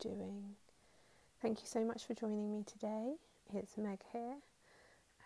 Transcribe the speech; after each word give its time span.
doing? 0.00 0.56
Thank 1.40 1.60
you 1.60 1.66
so 1.66 1.84
much 1.84 2.06
for 2.06 2.14
joining 2.14 2.50
me 2.50 2.64
today. 2.66 3.14
It's 3.54 3.78
Meg 3.78 4.00
here, 4.12 4.36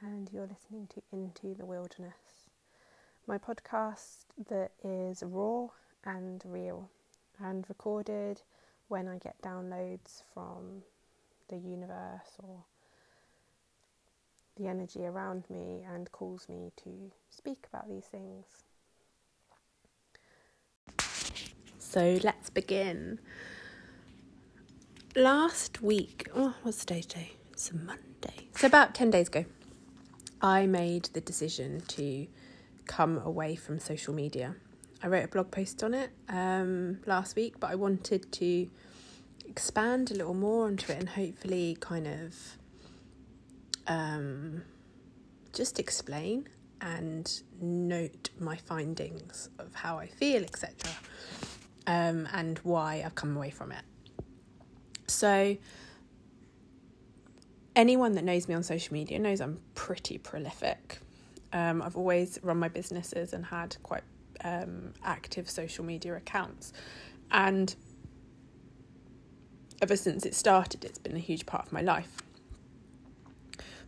and 0.00 0.30
you're 0.32 0.46
listening 0.46 0.88
to 0.94 1.02
Into 1.12 1.54
the 1.54 1.66
Wilderness, 1.66 2.48
my 3.26 3.36
podcast 3.36 4.26
that 4.48 4.70
is 4.84 5.24
raw 5.26 5.66
and 6.04 6.42
real 6.44 6.88
and 7.42 7.64
recorded 7.68 8.42
when 8.88 9.08
I 9.08 9.18
get 9.18 9.40
downloads 9.42 10.22
from 10.32 10.82
the 11.48 11.56
universe 11.56 12.36
or 12.40 12.64
the 14.56 14.68
energy 14.68 15.04
around 15.04 15.44
me 15.50 15.84
and 15.92 16.12
calls 16.12 16.48
me 16.48 16.70
to 16.84 17.10
speak 17.28 17.66
about 17.72 17.88
these 17.88 18.04
things. 18.04 18.44
So 21.78 22.20
let's 22.22 22.50
begin. 22.50 23.18
Last 25.16 25.82
week, 25.82 26.28
oh, 26.36 26.54
what's 26.62 26.84
today's 26.84 27.04
day? 27.04 27.32
It's 27.52 27.72
a 27.72 27.76
Monday. 27.76 28.46
So, 28.54 28.68
about 28.68 28.94
10 28.94 29.10
days 29.10 29.26
ago, 29.26 29.44
I 30.40 30.66
made 30.66 31.06
the 31.06 31.20
decision 31.20 31.80
to 31.88 32.28
come 32.86 33.18
away 33.18 33.56
from 33.56 33.80
social 33.80 34.14
media. 34.14 34.54
I 35.02 35.08
wrote 35.08 35.24
a 35.24 35.28
blog 35.28 35.50
post 35.50 35.82
on 35.82 35.94
it 35.94 36.10
um, 36.28 37.00
last 37.06 37.34
week, 37.34 37.58
but 37.58 37.72
I 37.72 37.74
wanted 37.74 38.30
to 38.30 38.70
expand 39.48 40.12
a 40.12 40.14
little 40.14 40.32
more 40.32 40.66
onto 40.66 40.92
it 40.92 40.98
and 41.00 41.08
hopefully 41.08 41.76
kind 41.80 42.06
of 42.06 42.36
um, 43.88 44.62
just 45.52 45.80
explain 45.80 46.48
and 46.82 47.42
note 47.60 48.30
my 48.38 48.54
findings 48.54 49.48
of 49.58 49.74
how 49.74 49.98
I 49.98 50.06
feel, 50.06 50.44
etc., 50.44 50.88
um, 51.88 52.28
and 52.32 52.58
why 52.58 53.02
I've 53.04 53.16
come 53.16 53.36
away 53.36 53.50
from 53.50 53.72
it. 53.72 53.82
So, 55.10 55.56
anyone 57.76 58.12
that 58.12 58.24
knows 58.24 58.48
me 58.48 58.54
on 58.54 58.62
social 58.62 58.92
media 58.94 59.18
knows 59.18 59.40
I'm 59.40 59.60
pretty 59.74 60.18
prolific. 60.18 60.98
Um, 61.52 61.82
I've 61.82 61.96
always 61.96 62.38
run 62.42 62.58
my 62.58 62.68
businesses 62.68 63.32
and 63.32 63.44
had 63.44 63.76
quite 63.82 64.04
um, 64.44 64.92
active 65.04 65.50
social 65.50 65.84
media 65.84 66.14
accounts, 66.16 66.72
and 67.30 67.74
ever 69.82 69.96
since 69.96 70.26
it 70.26 70.34
started, 70.34 70.84
it's 70.84 70.98
been 70.98 71.16
a 71.16 71.20
huge 71.20 71.46
part 71.46 71.66
of 71.66 71.72
my 71.72 71.80
life. 71.80 72.22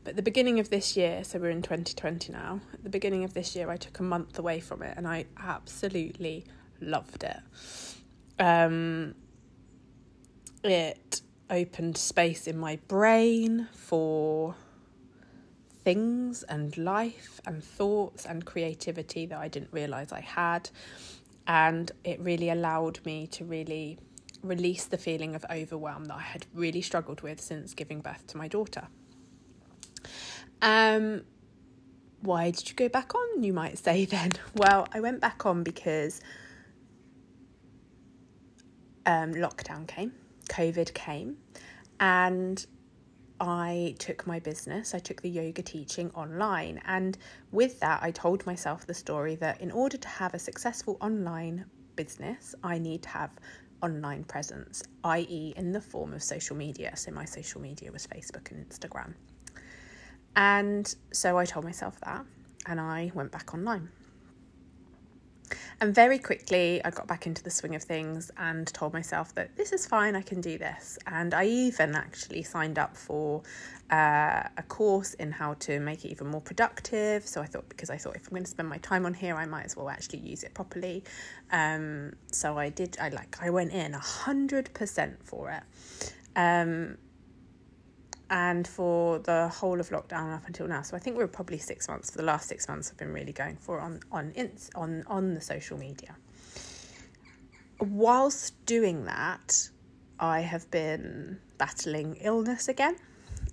But 0.05 0.17
the 0.17 0.23
beginning 0.23 0.59
of 0.59 0.71
this 0.71 0.97
year, 0.97 1.23
so 1.23 1.39
we're 1.39 1.51
in 1.51 1.63
2020 1.63 2.33
now, 2.33 2.61
at 2.73 2.83
the 2.83 2.91
beginning 2.91 3.23
of 3.25 3.35
this 3.35 3.55
year, 3.55 3.71
I 3.71 3.77
took 3.77 4.01
a 4.01 4.03
month 4.03 4.39
away 4.39 4.59
from 4.59 4.83
it 4.83 4.95
and 4.97 5.07
I 5.07 5.27
absolutely 5.39 6.45
loved 6.81 7.23
it. 7.23 7.39
Um, 8.41 9.15
it 10.65 11.21
opened 11.51 11.97
space 11.97 12.47
in 12.47 12.59
my 12.59 12.77
brain 12.89 13.69
for 13.73 14.55
things 15.85 16.43
and 16.45 16.77
life 16.79 17.41
and 17.47 17.63
thoughts 17.63 18.25
and 18.25 18.45
creativity 18.45 19.27
that 19.27 19.39
I 19.39 19.49
didn't 19.49 19.73
realize 19.73 20.13
I 20.13 20.21
had. 20.21 20.71
And 21.47 21.91
it 22.05 22.21
really 22.21 22.51
allowed 22.51 23.01
me 23.05 23.27
to 23.29 23.45
really 23.45 23.99
release 24.43 24.85
the 24.85 24.99
feeling 24.99 25.35
of 25.35 25.45
overwhelm 25.51 26.05
that 26.07 26.15
I 26.17 26.23
had 26.23 26.47
really 26.55 26.83
struggled 26.83 27.21
with 27.23 27.41
since 27.41 27.75
giving 27.75 28.01
birth 28.01 28.27
to 28.29 28.37
my 28.37 28.49
daughter. 28.49 28.89
Um, 30.61 31.23
why 32.21 32.51
did 32.51 32.69
you 32.69 32.77
go 32.77 32.89
back 32.89 33.15
on? 33.15 33.43
You 33.43 33.53
might 33.53 33.79
say 33.79 34.05
then. 34.17 34.33
Well, 34.55 34.87
I 34.93 35.01
went 35.01 35.21
back 35.21 35.45
on 35.45 35.63
because 35.63 36.21
um, 39.07 39.35
lockdown 39.35 39.87
came, 39.87 40.13
COVID 40.53 40.93
came, 40.95 41.37
and 42.01 42.65
I 43.41 43.97
took 43.99 44.27
my 44.27 44.39
business, 44.39 44.95
I 44.95 45.01
took 45.01 45.21
the 45.21 45.29
yoga 45.29 45.63
teaching 45.63 46.11
online. 46.15 46.81
And 46.85 47.19
with 47.51 47.81
that, 47.81 48.01
I 48.03 48.13
told 48.13 48.47
myself 48.47 48.87
the 48.87 48.95
story 48.95 49.35
that 49.37 49.61
in 49.61 49.73
order 49.73 49.97
to 49.97 50.09
have 50.09 50.35
a 50.35 50.39
successful 50.39 50.97
online 51.01 51.65
business, 51.97 52.55
I 52.63 52.79
need 52.79 53.03
to 53.03 53.09
have 53.09 53.31
online 53.83 54.23
presence, 54.25 54.83
i.e., 55.03 55.55
in 55.57 55.73
the 55.73 55.81
form 55.81 56.13
of 56.13 56.23
social 56.23 56.55
media. 56.55 56.97
So 56.97 57.11
my 57.11 57.25
social 57.25 57.61
media 57.61 57.91
was 57.91 58.07
Facebook 58.07 58.53
and 58.53 58.69
Instagram. 58.69 59.15
And 60.37 60.95
so 61.13 61.37
I 61.37 61.45
told 61.45 61.65
myself 61.65 61.99
that 62.01 62.25
and 62.67 62.81
I 62.81 63.11
went 63.15 63.33
back 63.33 63.55
online. 63.55 63.89
And 65.83 65.93
very 65.93 66.21
quickly, 66.21 66.81
I 66.85 66.91
got 66.91 67.09
back 67.09 67.27
into 67.27 67.43
the 67.43 67.51
swing 67.51 67.75
of 67.75 67.83
things 67.83 68.31
and 68.37 68.69
told 68.69 68.93
myself 68.93 69.35
that 69.35 69.57
this 69.57 69.73
is 69.73 69.85
fine, 69.85 70.15
I 70.15 70.23
can 70.23 70.41
do 70.41 70.57
this. 70.57 70.97
And 71.09 71.35
I 71.35 71.47
even 71.47 71.97
actually 71.97 72.45
signed 72.45 72.79
up 72.79 72.97
for 72.97 73.43
uh, 73.91 74.45
a 74.57 74.63
course 74.69 75.15
in 75.15 75.33
how 75.33 75.55
to 75.55 75.81
make 75.81 76.05
it 76.05 76.13
even 76.13 76.29
more 76.29 76.41
productive. 76.41 77.27
So 77.27 77.43
I 77.43 77.47
thought, 77.47 77.69
because 77.69 77.91
I 77.91 77.97
thought 77.97 78.15
if 78.15 78.29
I'm 78.29 78.31
going 78.31 78.45
to 78.45 78.51
spend 78.51 78.69
my 78.69 78.79
time 78.79 79.05
on 79.05 79.13
here, 79.13 79.35
I 79.35 79.45
might 79.45 79.65
as 79.65 79.77
well 79.77 79.89
actually 79.89 80.21
use 80.21 80.45
it 80.45 80.55
properly. 80.55 81.03
Um, 81.51 82.13
so 82.31 82.57
I 82.57 82.69
did, 82.69 82.97
I 83.01 83.09
like, 83.09 83.39
I 83.43 83.51
went 83.51 83.73
in 83.73 83.91
100% 83.91 85.17
for 85.25 85.51
it. 85.51 86.13
Um, 86.37 86.97
and 88.33 88.67
for 88.67 89.19
the 89.19 89.47
whole 89.49 89.79
of 89.79 89.91
lockdown 89.91 90.35
up 90.35 90.47
until 90.47 90.67
now. 90.67 90.81
So 90.81 90.97
I 90.97 90.99
think 90.99 91.19
we 91.19 91.23
are 91.23 91.29
probably 91.29 91.59
six 91.59 91.87
months. 91.87 92.11
For 92.11 92.17
the 92.17 92.25
last 92.25 92.49
six 92.49 92.67
months, 92.67 92.91
I've 92.91 92.97
been 92.97 93.13
really 93.13 93.33
going 93.33 93.57
for 93.57 93.79
on 93.79 94.01
on 94.11 94.33
on 94.75 95.05
on 95.07 95.35
the 95.35 95.41
social 95.41 95.79
media. 95.79 96.17
Whilst 97.79 98.55
doing 98.65 99.05
that, 99.05 99.69
I 100.19 100.41
have 100.41 100.71
been 100.71 101.41
battling 101.59 102.17
illness 102.23 102.69
again. 102.69 102.97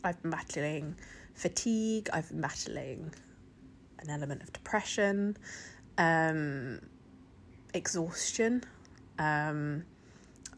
I've 0.04 0.22
been 0.22 0.32
battling 0.32 0.96
fatigue. 1.36 2.10
I've 2.14 2.30
been 2.30 2.40
battling 2.40 3.14
an 4.00 4.10
element 4.10 4.44
of 4.44 4.54
depression, 4.54 5.36
um, 5.98 6.80
exhaustion, 7.74 8.64
um, 9.18 9.84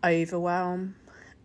overwhelm, 0.04 0.94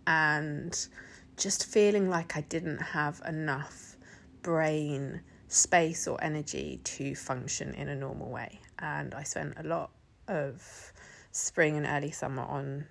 and 0.06 0.88
just 1.37 1.67
feeling 1.67 2.09
like 2.09 2.37
I 2.37 2.41
didn't 2.43 2.81
have 2.81 3.21
enough 3.27 3.97
brain 4.43 5.21
space 5.49 6.09
or 6.09 6.23
energy 6.23 6.81
to 6.85 7.15
function 7.15 7.75
in 7.75 7.89
a 7.89 7.97
normal 7.97 8.31
way. 8.31 8.61
And 8.79 9.15
I 9.15 9.23
spent 9.23 9.55
a 9.59 9.63
lot 9.63 9.91
of 10.29 10.93
spring 11.33 11.77
and 11.77 11.87
early 11.87 12.11
summer 12.11 12.43
on 12.43 12.87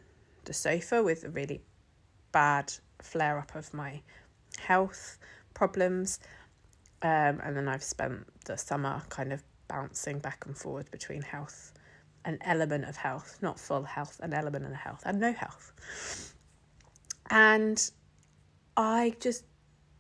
the 0.45 0.53
sofa 0.53 1.03
with 1.03 1.23
a 1.23 1.29
really 1.29 1.61
bad 2.31 2.71
flare 3.01 3.39
up 3.39 3.55
of 3.55 3.73
my 3.73 4.01
health 4.59 5.17
problems. 5.53 6.19
Um, 7.01 7.41
and 7.43 7.57
then 7.57 7.67
I've 7.67 7.83
spent 7.83 8.25
the 8.45 8.57
summer 8.57 9.01
kind 9.09 9.33
of 9.33 9.43
bouncing 9.67 10.19
back 10.19 10.45
and 10.45 10.57
forward 10.57 10.89
between 10.91 11.21
health, 11.21 11.73
an 12.23 12.37
element 12.41 12.85
of 12.85 12.95
health, 12.95 13.37
not 13.41 13.59
full 13.59 13.83
health, 13.83 14.19
an 14.21 14.33
element 14.33 14.65
of 14.65 14.73
health, 14.73 15.01
and 15.05 15.19
no 15.19 15.33
health. 15.33 16.33
And 17.29 17.91
I 18.77 19.15
just 19.19 19.43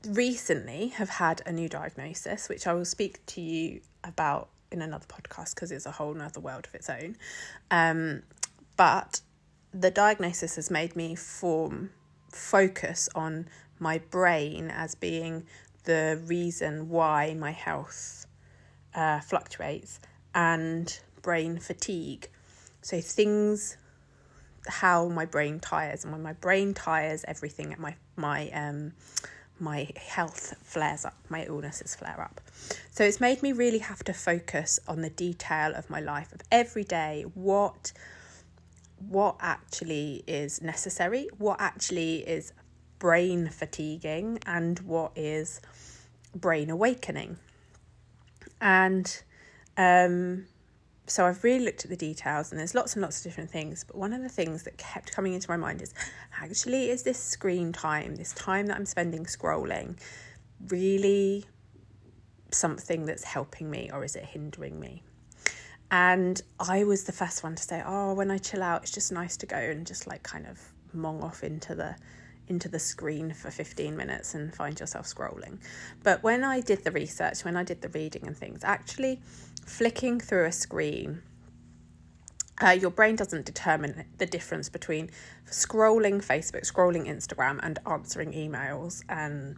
recently 0.05 0.89
have 0.89 1.09
had 1.09 1.41
a 1.45 1.51
new 1.51 1.69
diagnosis, 1.69 2.49
which 2.49 2.67
I 2.67 2.73
will 2.73 2.85
speak 2.85 3.25
to 3.27 3.41
you 3.41 3.81
about 4.03 4.49
in 4.71 4.81
another 4.81 5.05
podcast 5.07 5.55
because 5.55 5.71
it's 5.71 5.85
a 5.85 5.91
whole 5.91 6.13
nother 6.13 6.39
world 6.39 6.67
of 6.67 6.75
its 6.75 6.89
own. 6.89 7.15
Um, 7.71 8.23
but 8.77 9.21
the 9.73 9.91
diagnosis 9.91 10.55
has 10.55 10.69
made 10.69 10.95
me 10.95 11.15
form 11.15 11.91
focus 12.29 13.09
on 13.15 13.47
my 13.79 13.97
brain 13.97 14.69
as 14.69 14.95
being 14.95 15.45
the 15.85 16.21
reason 16.25 16.89
why 16.89 17.33
my 17.33 17.51
health 17.51 18.25
uh, 18.93 19.19
fluctuates 19.21 19.99
and 20.33 20.99
brain 21.21 21.59
fatigue. 21.59 22.29
So 22.81 23.01
things 23.01 23.77
how 24.67 25.07
my 25.07 25.25
brain 25.25 25.59
tires 25.59 26.03
and 26.03 26.11
when 26.11 26.21
my 26.23 26.33
brain 26.33 26.73
tires 26.73 27.23
everything 27.27 27.75
my 27.79 27.95
my 28.15 28.49
um 28.49 28.93
my 29.59 29.87
health 29.95 30.53
flares 30.63 31.05
up 31.05 31.15
my 31.29 31.45
illnesses 31.45 31.95
flare 31.95 32.19
up. 32.19 32.41
So 32.91 33.03
it's 33.03 33.21
made 33.21 33.41
me 33.41 33.53
really 33.53 33.79
have 33.79 34.03
to 34.03 34.13
focus 34.13 34.79
on 34.87 35.01
the 35.01 35.09
detail 35.09 35.73
of 35.73 35.89
my 35.89 35.99
life 36.01 36.33
of 36.33 36.41
every 36.51 36.83
day 36.83 37.25
what 37.33 37.93
what 39.09 39.35
actually 39.39 40.23
is 40.25 40.61
necessary 40.61 41.27
what 41.37 41.59
actually 41.59 42.17
is 42.27 42.53
brain 42.99 43.49
fatiguing 43.49 44.39
and 44.45 44.79
what 44.79 45.11
is 45.15 45.61
brain 46.33 46.69
awakening. 46.69 47.37
And 48.59 49.21
um 49.77 50.47
so 51.07 51.25
I've 51.25 51.43
really 51.43 51.63
looked 51.63 51.83
at 51.83 51.89
the 51.89 51.97
details 51.97 52.51
and 52.51 52.59
there's 52.59 52.73
lots 52.73 52.93
and 52.93 53.01
lots 53.01 53.19
of 53.19 53.23
different 53.23 53.49
things. 53.49 53.83
But 53.83 53.95
one 53.95 54.13
of 54.13 54.21
the 54.21 54.29
things 54.29 54.63
that 54.63 54.77
kept 54.77 55.11
coming 55.11 55.33
into 55.33 55.49
my 55.49 55.57
mind 55.57 55.81
is 55.81 55.93
actually, 56.41 56.89
is 56.89 57.03
this 57.03 57.19
screen 57.19 57.71
time, 57.71 58.15
this 58.15 58.33
time 58.33 58.65
that 58.67 58.77
I'm 58.77 58.85
spending 58.85 59.25
scrolling, 59.25 59.97
really 60.67 61.45
something 62.51 63.05
that's 63.05 63.23
helping 63.23 63.69
me 63.69 63.89
or 63.93 64.03
is 64.03 64.15
it 64.15 64.25
hindering 64.25 64.79
me? 64.79 65.03
And 65.91 66.41
I 66.59 66.83
was 66.83 67.03
the 67.03 67.11
first 67.11 67.43
one 67.43 67.55
to 67.55 67.63
say, 67.63 67.83
oh, 67.85 68.13
when 68.15 68.31
I 68.31 68.39
chill 68.39 68.63
out, 68.63 68.83
it's 68.83 68.91
just 68.91 69.11
nice 69.11 69.37
to 69.37 69.45
go 69.45 69.57
and 69.57 69.85
just 69.85 70.07
like 70.07 70.23
kind 70.23 70.47
of 70.47 70.59
mong 70.95 71.21
off 71.21 71.43
into 71.43 71.75
the 71.75 71.95
into 72.47 72.69
the 72.69 72.79
screen 72.79 73.33
for 73.33 73.51
15 73.51 73.95
minutes 73.95 74.35
and 74.35 74.53
find 74.53 74.79
yourself 74.79 75.05
scrolling. 75.05 75.59
But 76.03 76.23
when 76.23 76.43
I 76.43 76.61
did 76.61 76.83
the 76.83 76.91
research, 76.91 77.43
when 77.43 77.55
I 77.57 77.63
did 77.63 77.81
the 77.81 77.89
reading 77.89 78.27
and 78.27 78.37
things, 78.37 78.63
actually 78.63 79.21
flicking 79.65 80.19
through 80.19 80.45
a 80.45 80.51
screen, 80.51 81.21
uh, 82.63 82.69
your 82.69 82.91
brain 82.91 83.15
doesn't 83.15 83.45
determine 83.45 84.05
the 84.17 84.25
difference 84.25 84.69
between 84.69 85.09
scrolling 85.47 86.23
Facebook, 86.25 86.71
scrolling 86.71 87.07
Instagram, 87.07 87.59
and 87.61 87.79
answering 87.85 88.31
emails. 88.31 89.03
And 89.09 89.57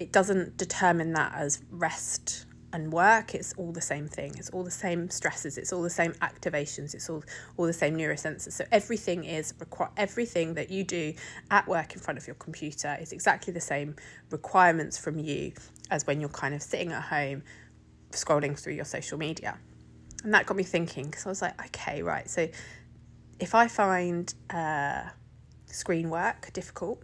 it 0.00 0.10
doesn't 0.10 0.56
determine 0.56 1.12
that 1.12 1.32
as 1.34 1.62
rest 1.70 2.46
and 2.72 2.92
work, 2.92 3.34
it's 3.34 3.52
all 3.54 3.72
the 3.72 3.80
same 3.80 4.08
thing. 4.08 4.34
It's 4.38 4.50
all 4.50 4.64
the 4.64 4.70
same 4.70 5.10
stresses. 5.10 5.58
It's 5.58 5.72
all 5.72 5.82
the 5.82 5.90
same 5.90 6.12
activations. 6.14 6.94
It's 6.94 7.10
all 7.10 7.22
all 7.56 7.66
the 7.66 7.72
same 7.72 7.96
neurosensors. 7.96 8.52
So 8.52 8.64
everything 8.72 9.24
is 9.24 9.54
require 9.58 9.90
everything 9.96 10.54
that 10.54 10.70
you 10.70 10.84
do 10.84 11.14
at 11.50 11.66
work 11.68 11.94
in 11.94 12.00
front 12.00 12.18
of 12.18 12.26
your 12.26 12.36
computer 12.36 12.96
is 13.00 13.12
exactly 13.12 13.52
the 13.52 13.60
same 13.60 13.96
requirements 14.30 14.98
from 14.98 15.18
you 15.18 15.52
as 15.90 16.06
when 16.06 16.20
you're 16.20 16.30
kind 16.30 16.54
of 16.54 16.62
sitting 16.62 16.92
at 16.92 17.02
home 17.02 17.42
scrolling 18.10 18.58
through 18.58 18.74
your 18.74 18.84
social 18.84 19.18
media. 19.18 19.58
And 20.24 20.32
that 20.34 20.46
got 20.46 20.56
me 20.56 20.62
thinking 20.62 21.06
because 21.06 21.26
I 21.26 21.28
was 21.28 21.42
like, 21.42 21.60
okay, 21.66 22.02
right. 22.02 22.28
So 22.30 22.48
if 23.40 23.54
I 23.54 23.68
find 23.68 24.32
uh, 24.50 25.02
screen 25.66 26.10
work 26.10 26.52
difficult, 26.52 27.02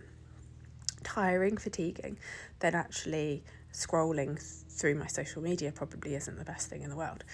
tiring, 1.03 1.56
fatiguing, 1.56 2.19
then 2.61 2.75
actually 2.75 3.43
scrolling 3.79 4.41
through 4.71 4.97
my 4.97 5.07
social 5.07 5.43
media 5.43 5.73
probably 5.73 6.15
isn't 6.15 6.37
the 6.37 6.45
best 6.45 6.69
thing 6.69 6.83
in 6.83 6.91
the 6.91 6.97
world. 6.97 7.25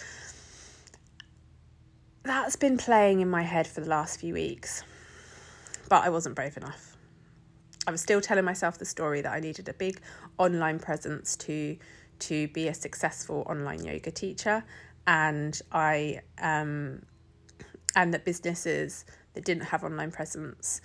That's 2.23 2.57
been 2.57 2.79
playing 2.79 3.21
in 3.21 3.29
my 3.29 3.43
head 3.43 3.67
for 3.67 3.81
the 3.81 3.89
last 3.89 4.21
few 4.21 4.35
weeks, 4.35 4.83
but 5.89 6.05
I 6.05 6.09
wasn't 6.11 6.35
brave 6.35 6.57
enough. 6.57 6.97
I 7.87 7.91
was 7.91 8.01
still 8.01 8.21
telling 8.21 8.45
myself 8.45 8.79
the 8.79 8.87
story 8.87 9.21
that 9.21 9.33
I 9.33 9.41
needed 9.41 9.69
a 9.69 9.75
big 9.75 10.01
online 10.39 10.79
presence 10.79 11.37
to 11.37 11.77
to 12.21 12.49
be 12.49 12.69
a 12.69 12.75
successful 12.75 13.45
online 13.47 13.85
yoga 13.85 14.11
teacher, 14.11 14.65
and 15.07 15.61
I 15.73 16.21
um, 16.39 17.03
and 17.97 18.15
that 18.15 18.25
businesses 18.25 19.05
that 19.35 19.45
didn't 19.45 19.65
have 19.65 19.85
online 19.85 20.11
presence 20.11 20.81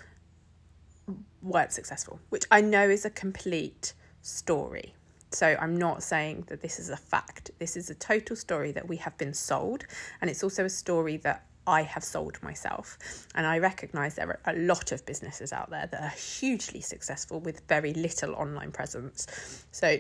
weren't 1.42 1.72
successful, 1.72 2.20
which 2.30 2.46
I 2.52 2.62
know 2.62 2.90
is 2.90 3.06
a 3.06 3.10
complete 3.10 3.94
story. 4.22 4.94
So 5.32 5.56
I'm 5.60 5.78
not 5.78 6.02
saying 6.02 6.46
that 6.48 6.62
this 6.62 6.80
is 6.80 6.90
a 6.90 6.98
fact. 6.98 7.52
This 7.60 7.78
is 7.78 7.90
a 7.90 7.96
total 7.96 8.36
story 8.36 8.72
that 8.72 8.88
we 8.88 8.98
have 8.98 9.18
been 9.18 9.34
sold, 9.34 9.86
and 10.22 10.30
it's 10.30 10.44
also 10.44 10.66
a 10.66 10.70
story 10.70 11.18
that 11.18 11.46
I 11.68 11.84
have 11.84 12.04
sold 12.04 12.42
myself. 12.42 12.98
And 13.36 13.46
I 13.46 13.60
recognize 13.60 14.16
there 14.16 14.28
are 14.28 14.54
a 14.54 14.58
lot 14.58 14.92
of 14.92 15.06
businesses 15.06 15.54
out 15.54 15.70
there 15.70 15.88
that 15.92 16.02
are 16.02 16.18
hugely 16.18 16.82
successful 16.82 17.40
with 17.40 17.62
very 17.68 17.94
little 17.94 18.34
online 18.34 18.72
presence. 18.72 19.28
So 19.72 19.98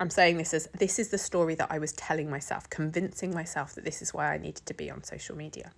I'm 0.00 0.08
saying 0.08 0.38
this 0.38 0.54
as 0.54 0.66
this 0.78 0.98
is 0.98 1.10
the 1.10 1.18
story 1.18 1.54
that 1.56 1.70
I 1.70 1.78
was 1.78 1.92
telling 1.92 2.30
myself, 2.30 2.70
convincing 2.70 3.34
myself 3.34 3.74
that 3.74 3.84
this 3.84 4.00
is 4.00 4.14
why 4.14 4.32
I 4.32 4.38
needed 4.38 4.64
to 4.64 4.72
be 4.72 4.90
on 4.90 5.04
social 5.04 5.36
media. 5.36 5.72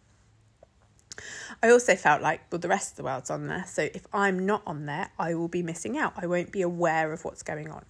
I 1.63 1.71
also 1.71 1.97
felt 1.97 2.23
like, 2.23 2.43
well, 2.51 2.61
the 2.61 2.69
rest 2.69 2.93
of 2.93 2.97
the 2.99 3.03
world's 3.03 3.31
on 3.31 3.49
there. 3.49 3.65
So 3.67 3.83
if 3.83 4.07
I'm 4.13 4.47
not 4.47 4.63
on 4.65 4.87
there, 4.87 5.11
I 5.19 5.35
will 5.35 5.49
be 5.49 5.63
missing 5.63 5.99
out. 5.99 6.15
I 6.17 6.27
won't 6.27 6.53
be 6.53 6.63
aware 6.63 7.13
of 7.13 7.25
what's 7.25 7.43
going 7.43 7.71
on. 7.71 7.85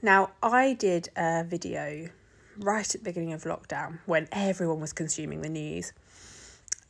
Now, 0.00 0.30
I 0.40 0.74
did 0.74 1.08
a 1.16 1.42
video 1.42 2.10
right 2.56 2.86
at 2.94 3.00
the 3.00 3.04
beginning 3.04 3.32
of 3.32 3.42
lockdown 3.42 3.98
when 4.06 4.28
everyone 4.30 4.80
was 4.80 4.92
consuming 4.92 5.42
the 5.42 5.48
news 5.48 5.92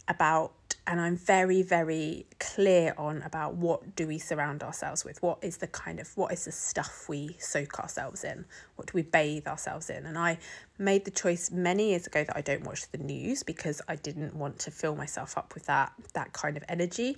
about 0.06 0.52
and 0.86 1.00
I'm 1.00 1.16
very 1.16 1.62
very 1.62 2.26
clear 2.38 2.94
on 2.96 3.22
about 3.22 3.54
what 3.54 3.94
do 3.96 4.06
we 4.06 4.18
surround 4.18 4.62
ourselves 4.62 5.06
with? 5.06 5.22
What 5.22 5.38
is 5.42 5.56
the 5.56 5.66
kind 5.66 6.00
of 6.00 6.14
what 6.18 6.32
is 6.32 6.44
the 6.44 6.52
stuff 6.52 7.08
we 7.08 7.36
soak 7.38 7.78
ourselves 7.78 8.24
in? 8.24 8.44
What 8.76 8.88
do 8.88 8.92
we 8.94 9.02
bathe 9.02 9.46
ourselves 9.46 9.88
in? 9.88 10.04
And 10.04 10.18
I 10.18 10.38
made 10.78 11.06
the 11.06 11.10
choice 11.10 11.50
many 11.50 11.90
years 11.90 12.06
ago 12.06 12.24
that 12.24 12.36
I 12.36 12.42
don't 12.42 12.64
watch 12.64 12.90
the 12.90 12.98
news 12.98 13.42
because 13.42 13.80
I 13.88 13.96
didn't 13.96 14.34
want 14.34 14.58
to 14.60 14.70
fill 14.70 14.96
myself 14.96 15.38
up 15.38 15.54
with 15.54 15.64
that 15.66 15.92
that 16.12 16.34
kind 16.34 16.58
of 16.58 16.64
energy 16.68 17.16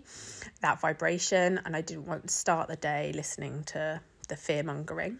that 0.60 0.80
vibration. 0.80 1.60
And 1.64 1.74
I 1.74 1.80
didn't 1.80 2.06
want 2.06 2.28
to 2.28 2.32
start 2.32 2.68
the 2.68 2.76
day 2.76 3.10
listening 3.12 3.64
to 3.64 4.00
the 4.28 4.36
fear 4.36 4.62
mongering 4.62 5.18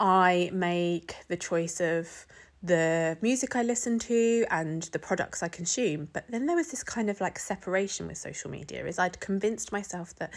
I 0.00 0.50
make 0.52 1.16
the 1.28 1.36
choice 1.36 1.80
of 1.80 2.26
the 2.62 3.16
music 3.22 3.54
I 3.54 3.62
listen 3.62 3.98
to 4.00 4.44
and 4.50 4.82
the 4.84 4.98
products 4.98 5.42
I 5.42 5.48
consume. 5.48 6.08
But 6.12 6.24
then 6.28 6.46
there 6.46 6.56
was 6.56 6.70
this 6.70 6.82
kind 6.82 7.08
of 7.10 7.20
like 7.20 7.38
separation 7.38 8.06
with 8.06 8.18
social 8.18 8.50
media, 8.50 8.84
is 8.86 8.98
I'd 8.98 9.20
convinced 9.20 9.72
myself 9.72 10.14
that 10.16 10.34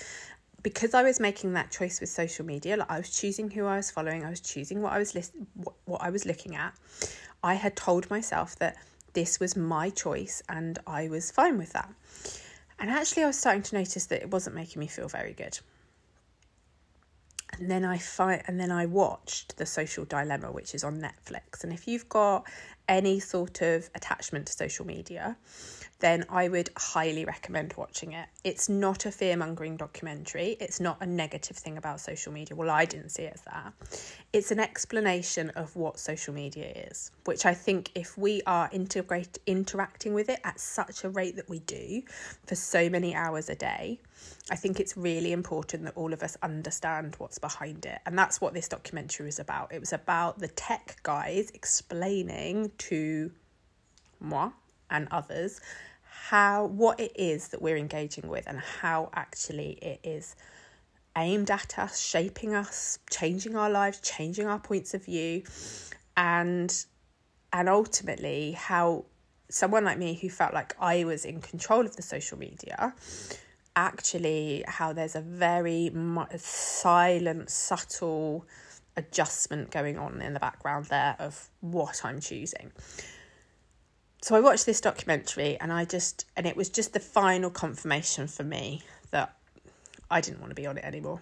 because 0.63 0.93
I 0.93 1.01
was 1.01 1.19
making 1.19 1.53
that 1.53 1.71
choice 1.71 1.99
with 1.99 2.09
social 2.09 2.45
media, 2.45 2.77
like 2.77 2.91
I 2.91 2.97
was 2.99 3.09
choosing 3.09 3.49
who 3.49 3.65
I 3.65 3.77
was 3.77 3.89
following, 3.89 4.23
I 4.23 4.29
was 4.29 4.41
choosing 4.41 4.81
what 4.81 4.93
I 4.93 4.99
was 4.99 5.15
list- 5.15 5.33
what, 5.55 5.75
what 5.85 6.01
I 6.01 6.11
was 6.11 6.25
looking 6.25 6.55
at. 6.55 6.73
I 7.43 7.55
had 7.55 7.75
told 7.75 8.09
myself 8.11 8.55
that 8.57 8.77
this 9.13 9.39
was 9.39 9.55
my 9.55 9.89
choice 9.89 10.43
and 10.47 10.77
I 10.85 11.09
was 11.09 11.31
fine 11.31 11.57
with 11.57 11.73
that. 11.73 11.91
And 12.79 12.89
actually 12.89 13.23
I 13.23 13.27
was 13.27 13.39
starting 13.39 13.63
to 13.63 13.75
notice 13.75 14.05
that 14.07 14.21
it 14.21 14.29
wasn't 14.29 14.55
making 14.55 14.79
me 14.79 14.87
feel 14.87 15.07
very 15.07 15.33
good 15.33 15.59
and 17.59 17.69
then 17.69 17.85
I 17.85 17.97
find 17.97 18.41
and 18.47 18.59
then 18.59 18.71
I 18.71 18.85
watched 18.85 19.57
The 19.57 19.65
Social 19.65 20.05
Dilemma, 20.05 20.51
which 20.51 20.73
is 20.73 20.83
on 20.83 21.01
Netflix. 21.01 21.63
And 21.63 21.71
if 21.73 21.87
you've 21.87 22.09
got 22.09 22.47
any 22.87 23.19
sort 23.19 23.61
of 23.61 23.89
attachment 23.95 24.47
to 24.47 24.53
social 24.53 24.85
media, 24.85 25.37
then 26.01 26.25
I 26.29 26.49
would 26.49 26.69
highly 26.75 27.25
recommend 27.25 27.73
watching 27.77 28.11
it. 28.11 28.27
It's 28.43 28.67
not 28.67 29.05
a 29.05 29.11
fear 29.11 29.37
mongering 29.37 29.77
documentary, 29.77 30.57
it's 30.59 30.79
not 30.79 30.97
a 30.99 31.05
negative 31.05 31.55
thing 31.55 31.77
about 31.77 31.99
social 32.01 32.33
media. 32.33 32.55
Well, 32.55 32.69
I 32.69 32.85
didn't 32.85 33.09
see 33.09 33.23
it 33.23 33.33
as 33.35 33.41
that. 33.41 33.73
It's 34.33 34.51
an 34.51 34.59
explanation 34.59 35.51
of 35.51 35.75
what 35.75 35.99
social 35.99 36.33
media 36.33 36.71
is, 36.89 37.11
which 37.25 37.45
I 37.45 37.53
think 37.53 37.91
if 37.95 38.17
we 38.17 38.41
are 38.45 38.69
integrate, 38.71 39.37
interacting 39.45 40.13
with 40.13 40.29
it 40.29 40.39
at 40.43 40.59
such 40.59 41.03
a 41.03 41.09
rate 41.09 41.35
that 41.37 41.49
we 41.49 41.59
do 41.59 42.01
for 42.45 42.55
so 42.55 42.89
many 42.89 43.15
hours 43.15 43.49
a 43.49 43.55
day, 43.55 43.99
I 44.49 44.55
think 44.55 44.79
it's 44.79 44.97
really 44.97 45.31
important 45.31 45.85
that 45.85 45.95
all 45.95 46.13
of 46.13 46.23
us 46.23 46.35
understand 46.41 47.15
what's 47.19 47.39
behind 47.39 47.85
it. 47.85 47.99
And 48.05 48.17
that's 48.17 48.41
what 48.41 48.53
this 48.53 48.67
documentary 48.67 49.27
was 49.27 49.39
about. 49.39 49.71
It 49.71 49.79
was 49.79 49.93
about 49.93 50.39
the 50.39 50.47
tech 50.47 50.97
guys 51.03 51.51
explaining 51.53 52.71
to 52.79 53.31
moi 54.19 54.51
and 54.89 55.07
others 55.11 55.61
how 56.29 56.65
what 56.65 56.99
it 56.99 57.11
is 57.15 57.47
that 57.47 57.61
we're 57.61 57.75
engaging 57.75 58.29
with 58.29 58.43
and 58.47 58.59
how 58.59 59.09
actually 59.13 59.71
it 59.81 59.99
is 60.03 60.35
aimed 61.17 61.49
at 61.49 61.79
us, 61.79 61.99
shaping 61.99 62.53
us, 62.53 62.99
changing 63.09 63.55
our 63.55 63.69
lives, 63.69 63.99
changing 64.01 64.45
our 64.47 64.59
points 64.59 64.93
of 64.93 65.03
view, 65.03 65.41
and 66.15 66.85
and 67.51 67.67
ultimately 67.67 68.51
how 68.51 69.03
someone 69.49 69.83
like 69.83 69.97
me 69.97 70.13
who 70.13 70.29
felt 70.29 70.53
like 70.53 70.75
I 70.79 71.03
was 71.05 71.25
in 71.25 71.41
control 71.41 71.81
of 71.81 71.95
the 71.95 72.03
social 72.03 72.37
media, 72.37 72.93
actually 73.75 74.63
how 74.67 74.93
there's 74.93 75.15
a 75.15 75.21
very 75.21 75.91
silent, 76.37 77.49
subtle 77.49 78.45
adjustment 78.95 79.71
going 79.71 79.97
on 79.97 80.21
in 80.21 80.33
the 80.33 80.39
background 80.39 80.85
there 80.85 81.15
of 81.19 81.49
what 81.61 82.05
I'm 82.05 82.19
choosing 82.21 82.71
so 84.21 84.35
I 84.35 84.39
watched 84.39 84.65
this 84.65 84.79
documentary 84.79 85.57
and 85.59 85.73
I 85.73 85.85
just 85.85 86.25
and 86.37 86.45
it 86.45 86.55
was 86.55 86.69
just 86.69 86.93
the 86.93 86.99
final 86.99 87.49
confirmation 87.49 88.27
for 88.27 88.43
me 88.43 88.83
that 89.09 89.35
I 90.09 90.21
didn't 90.21 90.39
want 90.39 90.51
to 90.51 90.55
be 90.55 90.67
on 90.67 90.77
it 90.77 90.83
anymore. 90.83 91.21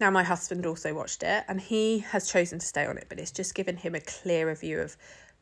Now 0.00 0.10
my 0.10 0.22
husband 0.22 0.64
also 0.64 0.94
watched 0.94 1.22
it 1.22 1.44
and 1.46 1.60
he 1.60 1.98
has 1.98 2.30
chosen 2.30 2.58
to 2.58 2.66
stay 2.66 2.86
on 2.86 2.96
it, 2.96 3.06
but 3.10 3.18
it's 3.18 3.30
just 3.30 3.54
given 3.54 3.76
him 3.76 3.94
a 3.94 4.00
clearer 4.00 4.54
view 4.54 4.80
of 4.80 4.96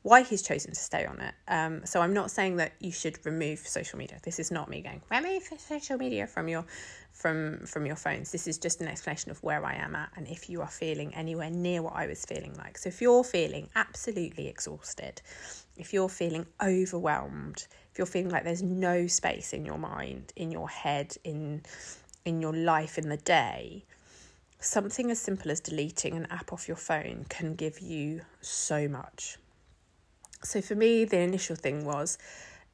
why 0.09 0.23
he's 0.23 0.41
chosen 0.41 0.71
to 0.73 0.81
stay 0.81 1.05
on 1.05 1.21
it. 1.21 1.35
Um, 1.49 1.85
so 1.85 2.01
I'm 2.01 2.15
not 2.15 2.31
saying 2.31 2.57
that 2.57 2.73
you 2.81 2.91
should 2.91 3.19
remove 3.27 3.59
social 3.59 3.99
media. 3.99 4.19
This 4.23 4.39
is 4.39 4.51
not 4.51 4.71
me 4.71 4.81
going 4.81 5.03
remove 5.11 5.43
social 5.59 5.99
media 5.99 6.27
from 6.27 6.49
your 6.49 6.65
from 7.13 7.67
from 7.67 7.85
your 7.85 7.97
phones. 7.97 8.33
This 8.33 8.47
is 8.47 8.57
just 8.57 8.81
an 8.81 8.89
explanation 8.89 9.31
of 9.31 9.43
where 9.43 9.63
I 9.67 9.75
am 9.75 9.95
at 9.95 10.11
and 10.17 10.27
if 10.27 10.49
you 10.49 10.63
are 10.63 10.71
feeling 10.71 11.15
anywhere 11.15 11.51
near 11.51 11.83
what 11.83 11.95
I 11.95 12.07
was 12.07 12.25
feeling 12.25 12.55
like. 12.57 12.79
So 12.79 12.89
if 12.89 13.03
you're 13.03 13.23
feeling 13.23 13.69
absolutely 13.77 14.49
exhausted, 14.49 15.21
if 15.77 15.93
you're 15.93 16.09
feeling 16.09 16.47
overwhelmed, 16.63 17.67
if 17.93 17.99
you're 17.99 18.07
feeling 18.07 18.31
like 18.31 18.45
there's 18.45 18.63
no 18.63 19.07
space 19.09 19.53
in 19.53 19.67
your 19.67 19.79
mind, 19.79 20.33
in 20.37 20.51
your 20.51 20.71
head, 20.71 21.17
in 21.23 21.63
in 22.25 22.41
your 22.41 22.55
life 22.55 22.97
in 22.97 23.11
the 23.11 23.19
day, 23.19 23.85
something 24.59 25.11
as 25.11 25.19
simple 25.21 25.51
as 25.51 25.61
deleting 25.61 26.15
an 26.17 26.27
app 26.31 26.51
off 26.55 26.67
your 26.67 26.79
phone 26.79 27.27
can 27.29 27.55
give 27.55 27.79
you 27.81 28.23
so 28.41 28.89
much. 28.89 29.37
So 30.43 30.61
for 30.61 30.75
me, 30.75 31.05
the 31.05 31.19
initial 31.19 31.57
thing 31.57 31.85
was 31.85 32.19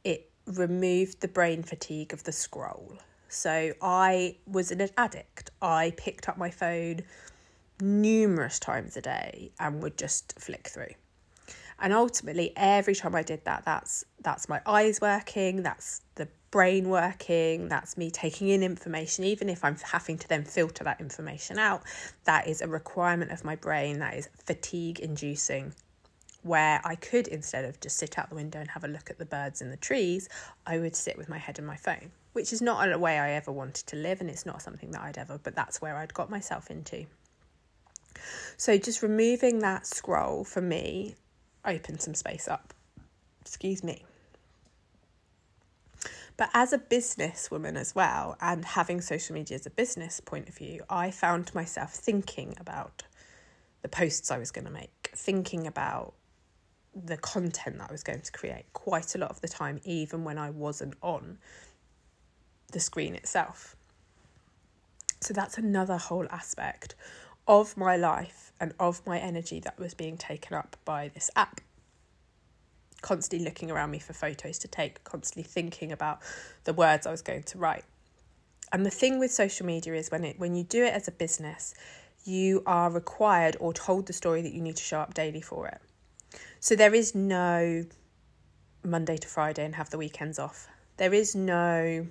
it 0.05 0.31
removed 0.47 1.21
the 1.21 1.29
brain 1.29 1.63
fatigue 1.63 2.13
of 2.13 2.25
the 2.25 2.33
scroll. 2.33 2.99
So 3.29 3.73
I 3.83 4.37
was 4.47 4.71
an 4.71 4.89
addict. 4.97 5.51
I 5.61 5.93
picked 5.97 6.29
up 6.29 6.39
my 6.39 6.51
phone 6.51 7.01
numerous 7.81 8.59
times 8.59 8.97
a 8.97 9.01
day 9.01 9.51
and 9.59 9.83
would 9.83 9.99
just 9.99 10.39
flick 10.39 10.69
through. 10.69 10.95
And 11.81 11.93
ultimately 11.93 12.53
every 12.57 12.95
time 12.95 13.15
I 13.15 13.23
did 13.23 13.45
that 13.45 13.65
that's 13.65 14.05
that's 14.23 14.49
my 14.49 14.61
eyes 14.65 15.01
working, 15.01 15.63
that's 15.63 16.03
the 16.15 16.29
brain 16.53 16.89
working, 16.89 17.69
that's 17.69 17.97
me 17.97 18.11
taking 18.13 18.49
in 18.49 18.63
information, 18.63 19.25
even 19.25 19.49
if 19.49 19.65
I'm 19.65 19.77
having 19.77 20.17
to 20.19 20.29
then 20.29 20.45
filter 20.45 20.85
that 20.85 21.01
information 21.01 21.59
out. 21.59 21.83
That 22.25 22.47
is 22.47 22.63
a 22.63 22.69
requirement 22.69 23.33
of 23.33 23.45
my 23.45 23.57
brain, 23.57 23.99
that 23.99 24.15
is 24.15 24.29
fatigue 24.45 25.01
inducing. 25.01 25.75
Where 26.45 26.81
I 26.85 26.95
could, 26.95 27.27
instead 27.27 27.65
of 27.65 27.81
just 27.81 27.97
sit 27.97 28.19
out 28.19 28.29
the 28.29 28.37
window 28.37 28.61
and 28.61 28.71
have 28.71 28.85
a 28.85 28.89
look 28.89 29.11
at 29.11 29.19
the 29.19 29.25
birds 29.25 29.61
in 29.63 29.71
the 29.71 29.77
trees, 29.79 30.29
I 30.67 30.79
would 30.79 30.95
sit 30.95 31.19
with 31.19 31.29
my 31.29 31.39
head 31.39 31.59
in 31.59 31.65
my 31.65 31.77
phone, 31.77 32.13
which 32.35 32.53
is 32.53 32.63
not 32.63 32.93
a 32.93 32.99
way 32.99 33.19
I 33.19 33.33
ever 33.33 33.51
wanted 33.51 33.87
to 33.87 33.97
live, 33.97 34.21
and 34.21 34.29
it's 34.29 34.45
not 34.45 34.61
something 34.61 34.91
that 34.93 35.01
I'd 35.01 35.19
ever, 35.19 35.41
but 35.43 35.57
that's 35.57 35.81
where 35.81 35.97
I'd 35.97 36.15
got 36.15 36.31
myself 36.31 36.71
into. 36.71 37.07
So 38.59 38.77
just 38.77 39.03
removing 39.03 39.61
that 39.61 39.87
scroll 39.87 40.45
for 40.45 40.61
me 40.61 41.17
opened 41.65 42.03
some 42.03 42.15
space 42.15 42.47
up. 42.47 42.75
Excuse 43.41 43.83
me. 43.83 44.05
But 46.37 46.51
as 46.53 46.73
a 46.73 46.79
businesswoman 46.79 47.77
as 47.77 47.95
well, 47.95 48.37
and 48.41 48.65
having 48.65 49.01
social 49.01 49.35
media 49.35 49.57
as 49.57 49.67
a 49.67 49.71
business 49.71 50.21
point 50.21 50.49
of 50.49 50.57
view, 50.57 50.83
I 50.91 51.11
found 51.11 51.55
myself 51.55 51.93
thinking 51.93 52.55
about 52.59 53.05
the 53.83 53.89
posts 53.89 54.31
I 54.31 54.39
was 54.39 54.51
going 54.51 54.65
to 54.65 54.71
make, 54.71 55.11
thinking 55.15 55.67
about 55.67 56.15
the 56.95 57.17
content 57.17 57.79
that 57.79 57.89
I 57.89 57.93
was 57.93 58.03
going 58.03 58.21
to 58.21 58.33
create 58.33 58.73
quite 58.73 59.15
a 59.15 59.19
lot 59.19 59.31
of 59.31 59.41
the 59.41 59.49
time, 59.49 59.81
even 59.85 60.25
when 60.25 60.39
I 60.39 60.51
wasn't 60.51 60.95
on 61.03 61.39
the 62.73 62.81
screen 62.81 63.15
itself. 63.15 63.77
So 65.21 65.33
that's 65.33 65.57
another 65.59 65.97
whole 65.97 66.27
aspect 66.31 66.95
of 67.47 67.77
my 67.77 67.97
life 67.97 68.53
and 68.61 68.75
of 68.79 69.07
my 69.07 69.19
energy 69.19 69.61
that 69.61 69.79
was 69.79 69.95
being 69.95 70.17
taken 70.17 70.55
up 70.55 70.77
by 70.85 71.09
this 71.09 71.31
app. 71.37 71.61
Constantly 73.03 73.45
looking 73.45 73.71
around 73.71 73.91
me 73.91 73.99
for 73.99 74.13
photos 74.13 74.59
to 74.61 74.69
take, 74.69 75.03
constantly 75.05 75.43
thinking 75.43 75.93
about 75.93 76.21
the 76.65 76.73
words 76.73 77.07
I 77.07 77.11
was 77.11 77.23
going 77.23 77.43
to 77.45 77.59
write. 77.59 77.85
And 78.73 78.85
the 78.85 78.91
thing 78.91 79.19
with 79.19 79.31
social 79.31 79.67
media 79.67 79.95
is 79.95 80.11
when 80.11 80.25
it 80.25 80.39
when 80.39 80.55
you 80.55 80.65
do 80.65 80.85
it 80.85 80.95
as 80.95 81.07
a 81.07 81.13
business, 81.13 81.75
you 82.25 82.63
are 82.67 82.91
required 82.91 83.57
or 83.61 83.73
told 83.73 84.07
the 84.07 84.13
story 84.13 84.43
that 84.43 84.53
you 84.53 84.63
need 84.63 84.77
to 84.77 84.83
show 84.83 84.99
up 84.99 85.15
daily 85.15 85.43
for 85.43 85.69
it. 85.69 85.81
So 86.65 86.75
there 86.75 86.95
is 86.95 87.15
no 87.15 87.85
Monday 88.83 89.19
to 89.19 89.29
Friday 89.29 89.67
and 89.67 89.75
have 89.75 89.91
the 89.91 89.99
weekends 89.99 90.39
off. 90.39 90.67
There 90.97 91.13
is 91.13 91.35
no 91.35 92.07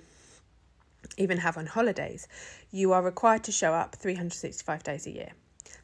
even 1.16 1.38
have 1.38 1.56
on 1.56 1.66
holidays, 1.66 2.28
you 2.70 2.92
are 2.92 3.02
required 3.02 3.42
to 3.44 3.50
show 3.50 3.74
up 3.74 3.96
365 3.96 4.84
days 4.84 5.08
a 5.08 5.10
year. 5.10 5.32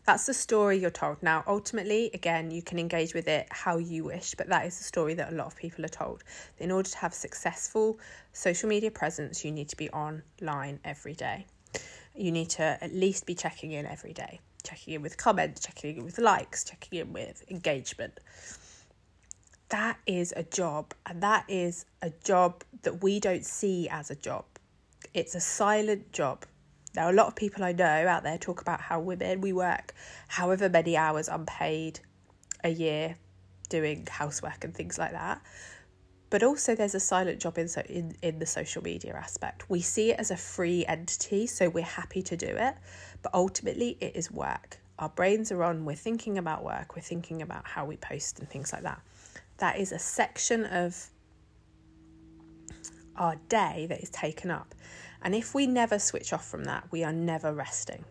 That's 0.06 0.24
the 0.26 0.34
story 0.34 0.78
you're 0.78 0.90
told. 0.90 1.20
Now, 1.20 1.42
ultimately, 1.48 2.12
again, 2.14 2.52
you 2.52 2.62
can 2.62 2.78
engage 2.78 3.12
with 3.12 3.26
it 3.26 3.48
how 3.50 3.78
you 3.78 4.04
wish, 4.04 4.36
but 4.36 4.46
that 4.50 4.64
is 4.66 4.78
the 4.78 4.84
story 4.84 5.14
that 5.14 5.32
a 5.32 5.34
lot 5.34 5.48
of 5.48 5.56
people 5.56 5.84
are 5.84 5.88
told. 5.88 6.22
In 6.58 6.70
order 6.70 6.90
to 6.90 6.98
have 6.98 7.12
successful 7.12 7.98
social 8.32 8.68
media 8.68 8.92
presence, 8.92 9.44
you 9.44 9.50
need 9.50 9.68
to 9.70 9.76
be 9.76 9.90
online 9.90 10.78
every 10.84 11.14
day. 11.14 11.44
You 12.14 12.30
need 12.30 12.50
to 12.50 12.78
at 12.80 12.94
least 12.94 13.26
be 13.26 13.34
checking 13.34 13.72
in 13.72 13.84
every 13.84 14.12
day, 14.12 14.38
checking 14.62 14.94
in 14.94 15.02
with 15.02 15.16
comments, 15.16 15.60
checking 15.60 15.96
in 15.96 16.04
with 16.04 16.18
likes, 16.18 16.62
checking 16.62 17.00
in 17.00 17.12
with 17.12 17.42
engagement. 17.50 18.20
That 19.70 19.98
is 20.06 20.34
a 20.36 20.42
job, 20.42 20.94
and 21.06 21.22
that 21.22 21.44
is 21.48 21.86
a 22.02 22.10
job 22.24 22.64
that 22.82 23.02
we 23.02 23.20
don't 23.20 23.44
see 23.44 23.88
as 23.88 24.10
a 24.10 24.16
job 24.16 24.44
it's 25.14 25.34
a 25.34 25.40
silent 25.40 26.12
job. 26.12 26.44
Now, 26.94 27.10
a 27.10 27.12
lot 27.12 27.26
of 27.26 27.36
people 27.36 27.62
I 27.62 27.72
know 27.72 27.84
out 27.84 28.22
there 28.22 28.38
talk 28.38 28.60
about 28.60 28.80
how 28.80 29.00
women, 29.00 29.40
we 29.40 29.52
work 29.52 29.94
however 30.28 30.68
many 30.68 30.96
hours 30.96 31.28
unpaid 31.28 32.00
a 32.64 32.70
year 32.70 33.16
doing 33.68 34.06
housework 34.10 34.64
and 34.64 34.74
things 34.74 34.98
like 34.98 35.12
that. 35.12 35.40
But 36.30 36.42
also, 36.44 36.76
there's 36.76 36.94
a 36.94 37.00
silent 37.00 37.40
job 37.40 37.58
in, 37.58 37.68
so, 37.68 37.82
in, 37.88 38.14
in 38.22 38.38
the 38.38 38.46
social 38.46 38.82
media 38.82 39.14
aspect. 39.14 39.68
We 39.68 39.80
see 39.80 40.12
it 40.12 40.20
as 40.20 40.30
a 40.30 40.36
free 40.36 40.84
entity, 40.86 41.46
so 41.46 41.68
we're 41.68 41.82
happy 41.82 42.22
to 42.22 42.36
do 42.36 42.46
it. 42.46 42.74
But 43.22 43.34
ultimately, 43.34 43.96
it 44.00 44.14
is 44.14 44.30
work. 44.30 44.78
Our 44.98 45.08
brains 45.08 45.50
are 45.50 45.64
on, 45.64 45.84
we're 45.84 45.96
thinking 45.96 46.38
about 46.38 46.64
work, 46.64 46.94
we're 46.94 47.02
thinking 47.02 47.42
about 47.42 47.66
how 47.66 47.84
we 47.84 47.96
post 47.96 48.38
and 48.38 48.48
things 48.48 48.72
like 48.72 48.82
that. 48.82 49.00
That 49.60 49.78
is 49.78 49.92
a 49.92 49.98
section 49.98 50.64
of 50.64 51.10
our 53.16 53.36
day 53.48 53.86
that 53.88 54.00
is 54.00 54.10
taken 54.10 54.50
up. 54.50 54.74
And 55.22 55.34
if 55.34 55.54
we 55.54 55.66
never 55.66 55.98
switch 55.98 56.32
off 56.32 56.48
from 56.48 56.64
that, 56.64 56.88
we 56.90 57.04
are 57.04 57.12
never 57.12 57.52
resting. 57.52 58.04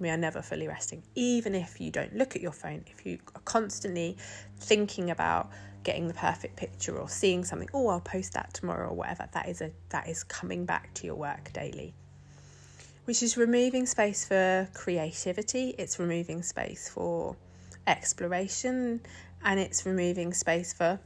We 0.00 0.10
are 0.10 0.16
never 0.16 0.42
fully 0.42 0.66
resting. 0.66 1.04
Even 1.14 1.54
if 1.54 1.80
you 1.80 1.90
don't 1.90 2.14
look 2.14 2.36
at 2.36 2.42
your 2.42 2.52
phone, 2.52 2.84
if 2.88 3.06
you 3.06 3.18
are 3.34 3.40
constantly 3.42 4.16
thinking 4.58 5.10
about 5.10 5.50
getting 5.84 6.08
the 6.08 6.14
perfect 6.14 6.56
picture 6.56 6.98
or 6.98 7.08
seeing 7.08 7.44
something, 7.44 7.68
oh, 7.72 7.86
I'll 7.86 8.00
post 8.00 8.32
that 8.34 8.52
tomorrow 8.52 8.88
or 8.88 8.94
whatever, 8.94 9.28
that 9.32 9.48
is 9.48 9.60
a 9.60 9.70
that 9.90 10.08
is 10.08 10.24
coming 10.24 10.66
back 10.66 10.92
to 10.94 11.06
your 11.06 11.14
work 11.14 11.52
daily. 11.52 11.94
Which 13.04 13.22
is 13.22 13.36
removing 13.36 13.86
space 13.86 14.26
for 14.26 14.68
creativity, 14.74 15.76
it's 15.78 16.00
removing 16.00 16.42
space 16.42 16.88
for 16.88 17.36
exploration, 17.86 19.00
and 19.46 19.60
it's 19.60 19.86
removing 19.86 20.34
space 20.34 20.72
for 20.72 20.98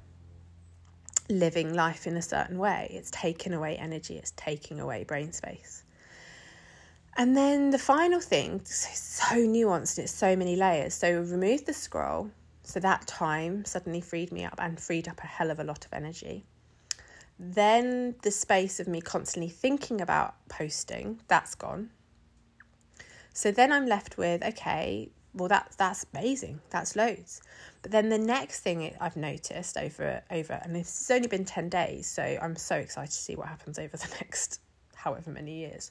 living 1.29 1.75
life 1.75 2.07
in 2.07 2.17
a 2.17 2.23
certain 2.23 2.59
way. 2.59 2.91
It's 2.91 3.11
taking 3.11 3.53
away 3.53 3.77
energy, 3.77 4.17
it's 4.17 4.33
taking 4.35 4.81
away 4.81 5.05
brain 5.05 5.31
space. 5.33 5.85
And 7.19 7.37
then 7.37 7.71
the 7.71 7.79
final 7.79 8.19
thing, 8.19 8.63
so 8.65 9.37
nuanced, 9.37 9.99
and 9.99 10.05
it's 10.05 10.15
so 10.15 10.35
many 10.35 10.57
layers. 10.57 10.95
So 10.95 11.21
remove 11.21 11.67
the 11.67 11.75
scroll. 11.75 12.31
So 12.63 12.81
that 12.81 13.07
time 13.07 13.65
suddenly 13.67 14.01
freed 14.01 14.33
me 14.33 14.45
up 14.45 14.55
and 14.59 14.81
freed 14.81 15.07
up 15.07 15.21
a 15.23 15.27
hell 15.27 15.51
of 15.51 15.61
a 15.61 15.65
lot 15.65 15.85
of 15.85 15.93
energy. 15.93 16.47
Then 17.39 18.15
the 18.23 18.31
space 18.31 18.81
of 18.81 18.89
me 18.89 19.03
constantly 19.03 19.51
thinking 19.51 20.01
about 20.01 20.35
posting, 20.49 21.21
that's 21.29 21.55
gone. 21.55 21.91
So 23.35 23.51
then 23.51 23.71
I'm 23.71 23.87
left 23.87 24.17
with, 24.17 24.43
okay, 24.43 25.11
well 25.35 25.49
that's 25.49 25.77
that's 25.77 26.07
amazing. 26.13 26.61
That's 26.71 26.97
loads. 26.97 27.43
But 27.83 27.93
then 27.93 28.09
the 28.09 28.19
next 28.19 28.61
thing 28.61 28.95
I've 29.01 29.17
noticed 29.17 29.77
over 29.77 30.23
over, 30.31 30.61
and 30.63 30.75
this 30.75 30.99
has 30.99 31.11
only 31.11 31.29
been 31.29 31.45
ten 31.45 31.69
days, 31.69 32.07
so 32.07 32.23
I'm 32.23 32.57
so 32.57 32.77
excited 32.77 33.11
to 33.11 33.17
see 33.17 33.37
what 33.37 33.49
happens 33.49 33.79
over 33.79 33.97
the 33.97 34.09
next 34.21 34.61
however 34.95 35.31
many 35.31 35.59
years. 35.59 35.91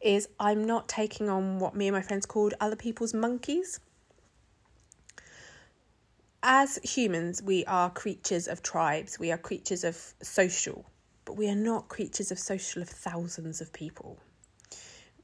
Is 0.00 0.28
I'm 0.40 0.64
not 0.64 0.88
taking 0.88 1.28
on 1.28 1.58
what 1.58 1.76
me 1.76 1.88
and 1.88 1.94
my 1.94 2.02
friends 2.02 2.26
called 2.26 2.54
other 2.60 2.76
people's 2.76 3.14
monkeys. 3.14 3.78
As 6.42 6.80
humans, 6.82 7.40
we 7.40 7.64
are 7.66 7.88
creatures 7.88 8.48
of 8.48 8.62
tribes. 8.62 9.20
We 9.20 9.30
are 9.30 9.38
creatures 9.38 9.84
of 9.84 9.96
social, 10.20 10.84
but 11.24 11.36
we 11.36 11.48
are 11.48 11.54
not 11.54 11.88
creatures 11.88 12.32
of 12.32 12.38
social 12.40 12.82
of 12.82 12.88
thousands 12.88 13.60
of 13.60 13.72
people 13.72 14.18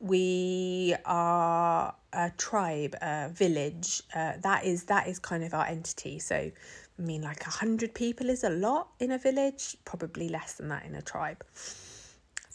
we 0.00 0.95
are 1.05 1.95
a 2.12 2.31
tribe, 2.37 2.95
a 3.02 3.28
village. 3.31 4.02
Uh, 4.14 4.33
that 4.43 4.64
is 4.64 4.85
that 4.85 5.09
is 5.09 5.19
kind 5.19 5.45
of 5.45 5.55
our 5.55 5.67
entity. 5.67 6.19
So, 6.19 6.37
I 6.37 7.02
mean, 7.02 7.23
like 7.23 7.47
a 7.47 7.50
hundred 7.50 7.95
people 7.95 8.31
is 8.31 8.45
a 8.45 8.50
lot 8.50 8.88
in 9.00 9.12
a 9.12 9.19
village. 9.19 9.76
Probably 9.85 10.28
less 10.28 10.55
than 10.55 10.69
that 10.69 10.85
in 10.85 10.95
a 10.95 11.02
tribe. 11.02 11.45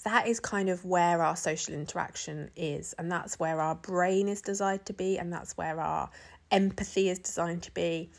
That 0.04 0.28
is 0.28 0.40
kind 0.40 0.70
of 0.70 0.84
where 0.84 1.24
our 1.24 1.36
social 1.36 1.74
interaction 1.74 2.50
is, 2.56 2.94
and 2.94 3.12
that's 3.12 3.40
where 3.40 3.62
our 3.62 3.76
brain 3.76 4.28
is 4.28 4.42
designed 4.42 4.86
to 4.86 4.94
be, 4.94 5.18
and 5.18 5.32
that's 5.32 5.56
where 5.56 5.80
our 5.80 6.10
empathy 6.52 7.10
is 7.10 7.20
designed 7.20 7.64
to 7.64 7.72
be 7.72 8.10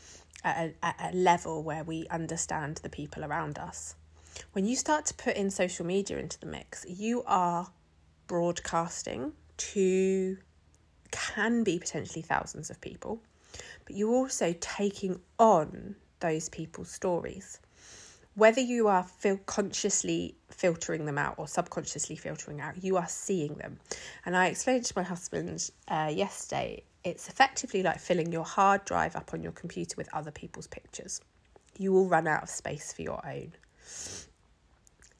at 0.43 0.73
a, 0.81 0.85
at 0.85 1.13
a 1.13 1.15
level 1.15 1.63
where 1.63 1.83
we 1.83 2.07
understand 2.09 2.77
the 2.77 2.89
people 2.89 3.23
around 3.23 3.59
us. 3.59 3.95
When 4.53 4.65
you 4.65 4.75
start 4.75 5.05
to 5.07 5.13
put 5.13 5.35
in 5.35 5.49
social 5.51 5.85
media 5.85 6.17
into 6.17 6.39
the 6.39 6.47
mix, 6.47 6.85
you 6.89 7.23
are 7.25 7.67
broadcasting 8.27 9.33
to 9.57 10.37
can 11.11 11.63
be 11.63 11.79
potentially 11.79 12.21
thousands 12.21 12.69
of 12.69 12.81
people, 12.81 13.21
but 13.85 13.95
you're 13.95 14.13
also 14.13 14.53
taking 14.59 15.19
on 15.39 15.95
those 16.19 16.49
people's 16.49 16.91
stories. 16.91 17.59
Whether 18.33 18.59
you 18.59 18.89
are 18.89 19.03
fil- 19.03 19.39
consciously 19.45 20.35
filtering 20.49 21.05
them 21.05 21.17
out 21.17 21.35
or 21.37 21.47
subconsciously 21.47 22.17
filtering 22.17 22.59
out, 22.59 22.83
you 22.83 22.97
are 22.97 23.07
seeing 23.07 23.53
them. 23.55 23.79
And 24.25 24.35
I 24.35 24.47
explained 24.47 24.83
to 24.85 24.93
my 24.95 25.03
husband 25.03 25.69
uh, 25.87 26.11
yesterday, 26.13 26.83
it's 27.05 27.29
effectively 27.29 27.81
like 27.81 27.99
filling 27.99 28.33
your 28.33 28.43
hard 28.43 28.83
drive 28.83 29.15
up 29.15 29.33
on 29.33 29.41
your 29.41 29.53
computer 29.53 29.95
with 29.95 30.13
other 30.13 30.31
people's 30.31 30.67
pictures. 30.67 31.21
You 31.77 31.93
will 31.93 32.07
run 32.07 32.27
out 32.27 32.43
of 32.43 32.49
space 32.49 32.91
for 32.91 33.03
your 33.03 33.25
own. 33.25 33.53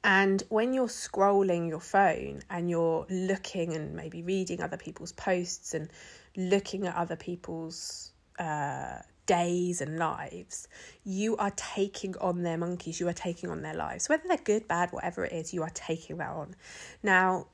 And 0.06 0.44
when 0.50 0.72
you're 0.72 0.86
scrolling 0.86 1.68
your 1.68 1.80
phone 1.80 2.40
and 2.48 2.70
you're 2.70 3.06
looking 3.10 3.74
and 3.74 3.92
maybe 3.92 4.22
reading 4.22 4.62
other 4.62 4.76
people's 4.76 5.10
posts 5.10 5.74
and 5.74 5.90
looking 6.36 6.86
at 6.86 6.94
other 6.94 7.16
people's 7.16 8.12
uh, 8.38 8.98
days 9.26 9.80
and 9.80 9.98
lives, 9.98 10.68
you 11.02 11.36
are 11.38 11.50
taking 11.56 12.16
on 12.18 12.44
their 12.44 12.56
monkeys, 12.56 13.00
you 13.00 13.08
are 13.08 13.12
taking 13.12 13.50
on 13.50 13.62
their 13.62 13.74
lives. 13.74 14.08
Whether 14.08 14.28
they're 14.28 14.36
good, 14.36 14.68
bad, 14.68 14.92
whatever 14.92 15.24
it 15.24 15.32
is, 15.32 15.52
you 15.52 15.64
are 15.64 15.72
taking 15.74 16.18
that 16.18 16.30
on. 16.30 16.54
Now, 17.02 17.48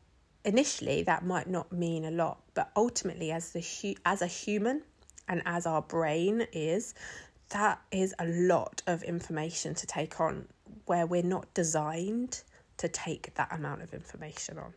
initially, 0.45 1.05
that 1.05 1.25
might 1.25 1.49
not 1.49 1.73
mean 1.73 2.05
a 2.05 2.11
lot, 2.11 2.43
but 2.53 2.71
ultimately, 2.77 3.33
as, 3.33 3.53
the 3.53 3.61
hu- 3.61 3.99
as 4.05 4.21
a 4.21 4.27
human 4.27 4.83
and 5.27 5.41
as 5.47 5.65
our 5.65 5.81
brain 5.81 6.47
is, 6.53 6.93
that 7.49 7.81
is 7.91 8.15
a 8.19 8.27
lot 8.27 8.83
of 8.87 9.03
information 9.05 9.75
to 9.77 9.87
take 9.87 10.21
on 10.21 10.49
where 10.87 11.07
we're 11.07 11.23
not 11.23 11.53
designed 11.55 12.43
to 12.79 12.89
take 12.89 13.35
that 13.35 13.53
amount 13.53 13.83
of 13.83 13.95
information 13.95 14.59
on. 14.59 14.73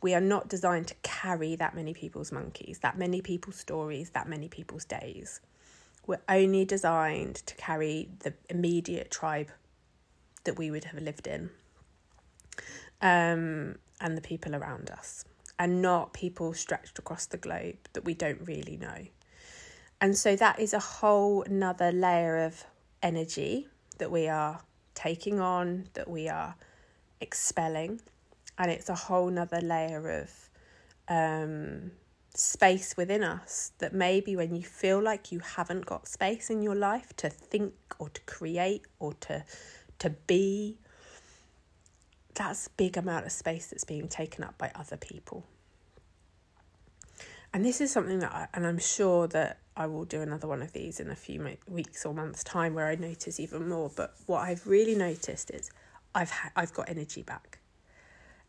We 0.00 0.14
are 0.14 0.20
not 0.20 0.48
designed 0.48 0.88
to 0.88 0.94
carry 1.02 1.56
that 1.56 1.74
many 1.74 1.94
people's 1.94 2.32
monkeys, 2.32 2.80
that 2.80 2.98
many 2.98 3.22
people's 3.22 3.56
stories, 3.56 4.10
that 4.10 4.28
many 4.28 4.48
people's 4.48 4.84
days. 4.84 5.40
We're 6.06 6.20
only 6.28 6.64
designed 6.64 7.36
to 7.46 7.54
carry 7.54 8.10
the 8.20 8.34
immediate 8.50 9.10
tribe 9.10 9.50
that 10.44 10.58
we 10.58 10.70
would 10.70 10.84
have 10.84 11.00
lived 11.00 11.28
in 11.28 11.50
um, 13.00 13.76
and 14.00 14.16
the 14.16 14.20
people 14.20 14.56
around 14.56 14.90
us, 14.90 15.24
and 15.58 15.80
not 15.80 16.12
people 16.12 16.52
stretched 16.54 16.98
across 16.98 17.26
the 17.26 17.36
globe 17.36 17.76
that 17.92 18.04
we 18.04 18.14
don't 18.14 18.40
really 18.44 18.76
know. 18.76 19.06
And 20.00 20.16
so 20.16 20.34
that 20.34 20.58
is 20.58 20.72
a 20.72 20.80
whole 20.80 21.42
another 21.42 21.92
layer 21.92 22.44
of 22.44 22.64
energy 23.02 23.68
that 23.98 24.10
we 24.10 24.26
are 24.26 24.60
taking 25.02 25.40
on, 25.40 25.88
that 25.94 26.08
we 26.08 26.28
are 26.28 26.54
expelling. 27.20 28.00
And 28.58 28.70
it's 28.70 28.88
a 28.88 28.94
whole 28.94 29.30
nother 29.30 29.60
layer 29.60 30.22
of 30.22 30.50
um, 31.08 31.92
space 32.34 32.96
within 32.96 33.22
us 33.22 33.72
that 33.78 33.92
maybe 33.92 34.36
when 34.36 34.54
you 34.54 34.62
feel 34.62 35.02
like 35.02 35.30
you 35.30 35.40
haven't 35.40 35.84
got 35.84 36.08
space 36.08 36.48
in 36.48 36.62
your 36.62 36.74
life 36.74 37.14
to 37.16 37.28
think 37.28 37.74
or 37.98 38.08
to 38.08 38.20
create 38.22 38.82
or 38.98 39.12
to 39.14 39.44
to 39.98 40.10
be 40.26 40.78
that's 42.34 42.68
a 42.68 42.70
big 42.70 42.96
amount 42.96 43.26
of 43.26 43.32
space 43.32 43.66
that's 43.66 43.84
being 43.84 44.08
taken 44.08 44.42
up 44.42 44.56
by 44.56 44.70
other 44.74 44.96
people 44.96 45.44
and 47.52 47.64
this 47.66 47.82
is 47.82 47.92
something 47.92 48.20
that 48.20 48.32
I, 48.32 48.48
and 48.54 48.66
i'm 48.66 48.78
sure 48.78 49.28
that 49.28 49.58
i 49.76 49.86
will 49.86 50.04
do 50.04 50.20
another 50.20 50.46
one 50.46 50.62
of 50.62 50.72
these 50.72 51.00
in 51.00 51.10
a 51.10 51.16
few 51.16 51.56
weeks 51.68 52.04
or 52.04 52.14
months 52.14 52.44
time 52.44 52.74
where 52.74 52.86
i 52.86 52.94
notice 52.94 53.40
even 53.40 53.68
more. 53.68 53.90
But 53.94 54.14
what 54.26 54.40
i've 54.40 54.66
really 54.66 54.94
noticed 54.94 55.50
is 55.50 55.70
i've 56.14 56.30
ha- 56.30 56.52
i've 56.56 56.72
got 56.72 56.88
energy 56.88 57.22
back. 57.22 57.58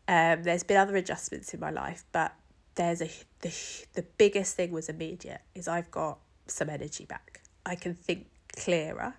Um, 0.06 0.42
there's 0.42 0.64
been 0.64 0.76
other 0.76 0.96
adjustments 0.96 1.54
in 1.54 1.60
my 1.60 1.70
life 1.70 2.04
but 2.12 2.34
there's 2.74 3.00
a 3.00 3.10
the, 3.40 3.54
the 3.94 4.04
biggest 4.18 4.56
thing 4.56 4.70
was 4.70 4.88
immediate 4.88 5.40
is 5.54 5.66
i've 5.68 5.90
got 5.90 6.18
some 6.46 6.68
energy 6.68 7.04
back. 7.04 7.40
I 7.64 7.74
can 7.74 7.94
think 7.94 8.26
clearer. 8.56 9.14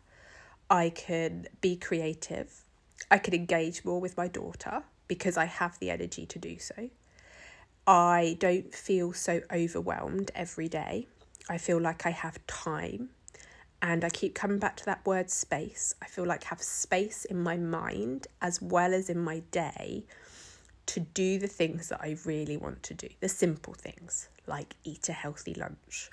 I 0.70 0.90
can 0.90 1.48
be 1.62 1.76
creative. 1.76 2.62
I 3.12 3.18
can 3.18 3.34
engage 3.34 3.86
more 3.86 4.00
with 4.00 4.18
my 4.18 4.28
daughter 4.28 4.84
because 5.08 5.38
i 5.38 5.46
have 5.46 5.78
the 5.80 5.92
energy 5.92 6.26
to 6.26 6.40
do 6.40 6.58
so. 6.60 6.90
I 7.88 8.38
don't 8.40 8.74
feel 8.74 9.14
so 9.14 9.42
overwhelmed 9.52 10.32
every 10.34 10.68
day 10.68 11.08
i 11.50 11.58
feel 11.58 11.80
like 11.80 12.06
i 12.06 12.10
have 12.10 12.46
time 12.48 13.10
and 13.82 14.04
i 14.04 14.10
keep 14.10 14.34
coming 14.36 14.60
back 14.60 14.76
to 14.76 14.86
that 14.86 15.06
word 15.06 15.30
space 15.30 15.96
i 16.02 16.06
feel 16.06 16.26
like 16.26 16.44
I 16.46 16.50
have 16.50 16.62
space 16.62 17.26
in 17.26 17.42
my 17.42 17.58
mind 17.58 18.28
as 18.42 18.62
well 18.62 18.94
as 18.94 19.10
in 19.10 19.20
my 19.20 19.40
day 19.52 20.06
to 20.88 21.00
do 21.00 21.40
the 21.40 21.48
things 21.48 21.90
that 21.90 22.02
I 22.02 22.18
really 22.26 22.58
want 22.58 22.84
to 22.84 22.94
do, 22.94 23.10
the 23.20 23.30
simple 23.30 23.74
things 23.74 24.30
like 24.48 24.76
eat 24.84 25.10
a 25.10 25.14
healthy 25.14 25.54
lunch 25.56 26.12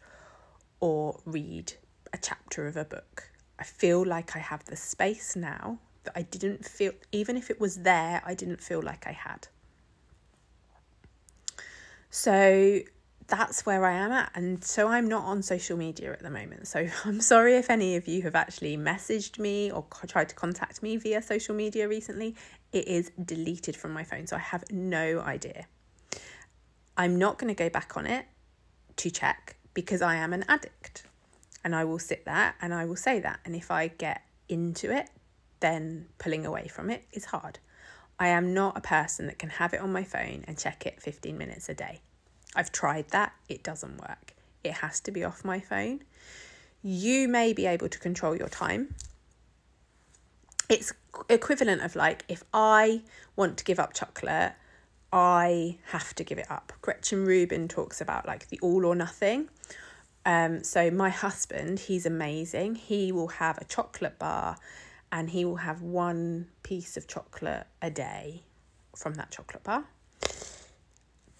or 0.80 1.20
read 1.24 1.74
a 2.12 2.18
chapter 2.18 2.66
of 2.66 2.76
a 2.76 2.84
book. 2.84 3.30
I 3.58 3.64
feel 3.64 4.04
like 4.04 4.34
I 4.34 4.38
have 4.38 4.64
the 4.64 4.76
space 4.76 5.36
now 5.36 5.78
that 6.04 6.14
I 6.16 6.22
didn't 6.22 6.64
feel, 6.64 6.92
even 7.12 7.36
if 7.36 7.50
it 7.50 7.60
was 7.60 7.76
there, 7.82 8.22
I 8.24 8.34
didn't 8.34 8.60
feel 8.60 8.82
like 8.82 9.06
I 9.06 9.12
had. 9.12 9.48
So 12.10 12.80
that's 13.28 13.64
where 13.64 13.84
I 13.84 13.94
am 13.94 14.12
at. 14.12 14.30
And 14.34 14.62
so 14.64 14.88
I'm 14.88 15.08
not 15.08 15.24
on 15.24 15.42
social 15.42 15.76
media 15.76 16.12
at 16.12 16.22
the 16.22 16.30
moment. 16.30 16.66
So 16.66 16.86
I'm 17.04 17.20
sorry 17.20 17.56
if 17.56 17.70
any 17.70 17.96
of 17.96 18.08
you 18.08 18.22
have 18.22 18.34
actually 18.34 18.76
messaged 18.76 19.38
me 19.38 19.70
or 19.70 19.84
tried 20.06 20.28
to 20.30 20.34
contact 20.34 20.82
me 20.82 20.96
via 20.96 21.22
social 21.22 21.54
media 21.54 21.88
recently. 21.88 22.36
It 22.72 22.88
is 22.88 23.10
deleted 23.22 23.76
from 23.76 23.92
my 23.92 24.04
phone. 24.04 24.26
So 24.26 24.36
I 24.36 24.40
have 24.40 24.64
no 24.70 25.20
idea. 25.20 25.66
I'm 26.96 27.18
not 27.18 27.38
going 27.38 27.48
to 27.48 27.58
go 27.58 27.70
back 27.70 27.96
on 27.96 28.06
it 28.06 28.26
to 28.96 29.10
check 29.10 29.56
because 29.74 30.02
I 30.02 30.16
am 30.16 30.32
an 30.32 30.44
addict. 30.48 31.04
And 31.64 31.76
I 31.76 31.84
will 31.84 32.00
sit 32.00 32.24
there 32.24 32.54
and 32.60 32.74
I 32.74 32.84
will 32.86 32.96
say 32.96 33.20
that. 33.20 33.40
And 33.44 33.54
if 33.54 33.70
I 33.70 33.88
get 33.88 34.22
into 34.48 34.94
it, 34.94 35.08
then 35.60 36.06
pulling 36.18 36.44
away 36.44 36.66
from 36.66 36.90
it 36.90 37.04
is 37.12 37.26
hard. 37.26 37.60
I 38.18 38.28
am 38.28 38.52
not 38.52 38.76
a 38.76 38.80
person 38.80 39.26
that 39.26 39.38
can 39.38 39.48
have 39.48 39.72
it 39.72 39.80
on 39.80 39.92
my 39.92 40.04
phone 40.04 40.44
and 40.46 40.58
check 40.58 40.86
it 40.86 41.00
15 41.00 41.38
minutes 41.38 41.68
a 41.68 41.74
day. 41.74 42.00
I've 42.54 42.72
tried 42.72 43.08
that, 43.08 43.32
it 43.48 43.62
doesn't 43.62 43.98
work. 44.00 44.34
It 44.62 44.74
has 44.74 45.00
to 45.00 45.10
be 45.10 45.24
off 45.24 45.44
my 45.44 45.60
phone. 45.60 46.02
You 46.82 47.28
may 47.28 47.52
be 47.52 47.66
able 47.66 47.88
to 47.88 47.98
control 47.98 48.36
your 48.36 48.48
time. 48.48 48.94
It's 50.68 50.92
equivalent 51.28 51.82
of 51.82 51.96
like 51.96 52.24
if 52.28 52.44
I 52.52 53.02
want 53.36 53.58
to 53.58 53.64
give 53.64 53.78
up 53.78 53.94
chocolate, 53.94 54.52
I 55.12 55.78
have 55.86 56.14
to 56.14 56.24
give 56.24 56.38
it 56.38 56.50
up. 56.50 56.72
Gretchen 56.80 57.24
Rubin 57.24 57.68
talks 57.68 58.00
about 58.00 58.26
like 58.26 58.48
the 58.48 58.58
all 58.60 58.86
or 58.86 58.94
nothing. 58.94 59.48
Um, 60.24 60.62
so 60.62 60.90
my 60.90 61.10
husband, 61.10 61.80
he's 61.80 62.06
amazing. 62.06 62.76
He 62.76 63.12
will 63.12 63.28
have 63.28 63.58
a 63.58 63.64
chocolate 63.64 64.18
bar 64.18 64.56
and 65.10 65.30
he 65.30 65.44
will 65.44 65.56
have 65.56 65.82
one 65.82 66.48
piece 66.62 66.96
of 66.96 67.06
chocolate 67.06 67.66
a 67.82 67.90
day 67.90 68.42
from 68.96 69.14
that 69.14 69.30
chocolate 69.30 69.64
bar 69.64 69.84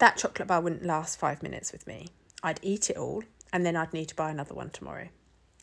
that 0.03 0.17
chocolate 0.17 0.49
bar 0.49 0.59
wouldn't 0.59 0.83
last 0.83 1.17
five 1.17 1.41
minutes 1.41 1.71
with 1.71 1.87
me. 1.87 2.09
I'd 2.43 2.59
eat 2.61 2.89
it 2.89 2.97
all 2.97 3.23
and 3.53 3.65
then 3.65 3.77
I'd 3.77 3.93
need 3.93 4.09
to 4.09 4.15
buy 4.15 4.31
another 4.31 4.53
one 4.53 4.69
tomorrow. 4.69 5.07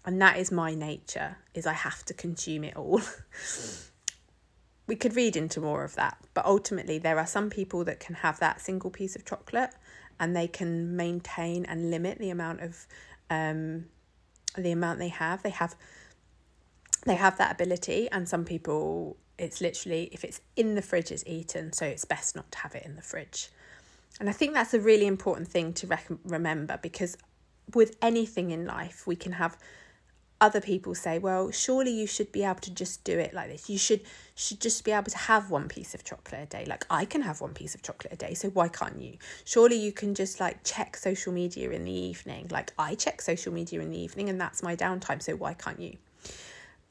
And 0.07 0.21
that 0.23 0.39
is 0.39 0.51
my 0.51 0.75
nature, 0.75 1.37
is 1.53 1.67
I 1.67 1.75
have 1.75 2.07
to 2.07 2.15
consume 2.15 2.65
it 2.65 2.75
all. 2.75 3.03
we 4.87 4.97
could 4.97 5.15
read 5.15 5.37
into 5.37 5.61
more 5.61 5.85
of 5.85 5.95
that, 5.97 6.17
but 6.33 6.47
ultimately 6.47 6.97
there 6.97 7.19
are 7.19 7.27
some 7.27 7.51
people 7.51 7.85
that 7.85 8.01
can 8.01 8.15
have 8.15 8.41
that 8.41 8.63
single 8.63 8.89
piece 8.89 9.15
of 9.15 9.27
chocolate 9.27 9.73
and 10.19 10.35
they 10.35 10.49
can 10.49 10.97
maintain 10.97 11.67
and 11.67 11.91
limit 11.91 12.19
the 12.19 12.31
amount 12.31 12.63
of 12.63 12.87
um, 13.29 13.85
the 14.57 14.71
amount 14.71 15.01
they 15.01 15.09
have. 15.09 15.43
They 15.43 15.51
have 15.51 15.77
they 17.05 17.17
have 17.17 17.37
that 17.37 17.53
ability 17.53 18.09
and 18.11 18.27
some 18.27 18.47
people 18.47 19.19
it's 19.37 19.61
literally 19.61 20.09
if 20.13 20.25
it's 20.25 20.41
in 20.57 20.77
the 20.77 20.83
fridge 20.83 21.11
it's 21.11 21.25
eaten 21.27 21.73
so 21.73 21.85
it's 21.85 22.05
best 22.05 22.37
not 22.37 22.51
to 22.53 22.59
have 22.59 22.75
it 22.75 22.85
in 22.85 22.95
the 22.95 23.03
fridge 23.03 23.49
and 24.21 24.29
I 24.29 24.33
think 24.33 24.53
that's 24.53 24.75
a 24.75 24.81
really 24.81 25.07
important 25.07 25.49
thing 25.49 25.73
to 25.75 25.87
rec- 25.87 26.07
remember 26.25 26.79
because 26.81 27.17
with 27.75 27.97
anything 28.03 28.51
in 28.51 28.67
life, 28.67 29.07
we 29.07 29.17
can 29.17 29.33
have 29.33 29.57
other 30.43 30.61
people 30.61 30.95
say, 30.95 31.19
"Well, 31.19 31.51
surely 31.51 31.91
you 31.91 32.07
should 32.07 32.31
be 32.31 32.45
able 32.45 32.61
to 32.61 32.71
just 32.71 33.03
do 33.03 33.19
it 33.19 33.33
like 33.33 33.49
this. 33.49 33.69
You 33.71 33.79
should 33.79 34.03
should 34.35 34.61
just 34.61 34.85
be 34.85 34.93
able 34.93 35.11
to 35.11 35.19
have 35.19 35.51
one 35.51 35.69
piece 35.69 35.95
of 35.95 36.05
chocolate 36.05 36.43
a 36.43 36.47
day. 36.47 36.65
Like 36.67 36.85
I 36.91 37.05
can 37.07 37.23
have 37.23 37.41
one 37.41 37.55
piece 37.55 37.75
of 37.75 37.83
chocolate 37.83 38.13
a 38.13 38.17
day, 38.17 38.35
so 38.35 38.51
why 38.51 38.69
can't 38.69 39.01
you? 39.01 39.17
Surely 39.45 39.77
you 39.77 39.93
can 39.93 40.15
just 40.15 40.39
like 40.39 40.65
check 40.65 40.97
social 40.97 41.33
media 41.33 41.71
in 41.71 41.85
the 41.85 41.93
evening. 41.93 42.49
Like 42.51 42.73
I 42.79 42.95
check 42.95 43.23
social 43.23 43.53
media 43.53 43.81
in 43.81 43.91
the 43.91 43.99
evening 43.99 44.29
and 44.29 44.41
that's 44.41 44.63
my 44.63 44.77
downtime, 44.77 45.23
so 45.23 45.35
why 45.35 45.55
can't 45.55 45.81
you?" 45.81 45.97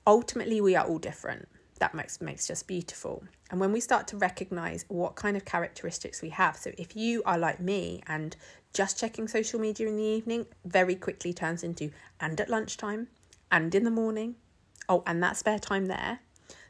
Ultimately, 0.07 0.61
we 0.61 0.75
are 0.75 0.85
all 0.87 0.97
different 0.97 1.47
that 1.79 1.93
makes 1.93 2.21
makes 2.21 2.47
just 2.47 2.67
beautiful. 2.67 3.23
And 3.49 3.59
when 3.59 3.71
we 3.71 3.79
start 3.79 4.07
to 4.09 4.17
recognize 4.17 4.85
what 4.87 5.15
kind 5.15 5.35
of 5.35 5.45
characteristics 5.45 6.21
we 6.21 6.29
have, 6.29 6.57
so 6.57 6.71
if 6.77 6.95
you 6.95 7.23
are 7.25 7.37
like 7.37 7.59
me 7.59 8.01
and 8.07 8.35
just 8.73 8.99
checking 8.99 9.27
social 9.27 9.59
media 9.59 9.87
in 9.87 9.95
the 9.95 10.03
evening 10.03 10.45
very 10.65 10.95
quickly 10.95 11.33
turns 11.33 11.63
into 11.63 11.91
and 12.19 12.39
at 12.39 12.49
lunchtime 12.49 13.07
and 13.51 13.73
in 13.73 13.83
the 13.83 13.91
morning, 13.91 14.35
oh, 14.87 15.03
and 15.07 15.23
that 15.23 15.37
spare 15.37 15.59
time 15.59 15.87
there, 15.87 16.19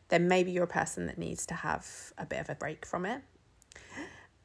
then 0.10 0.28
maybe 0.28 0.52
you're 0.52 0.64
a 0.64 0.68
person 0.68 1.08
that 1.08 1.18
needs 1.18 1.46
to 1.48 1.54
have 1.54 2.14
a 2.18 2.26
bit 2.26 2.40
of 2.40 2.50
a 2.50 2.56
break 2.56 2.86
from 2.86 3.06
it. 3.06 3.22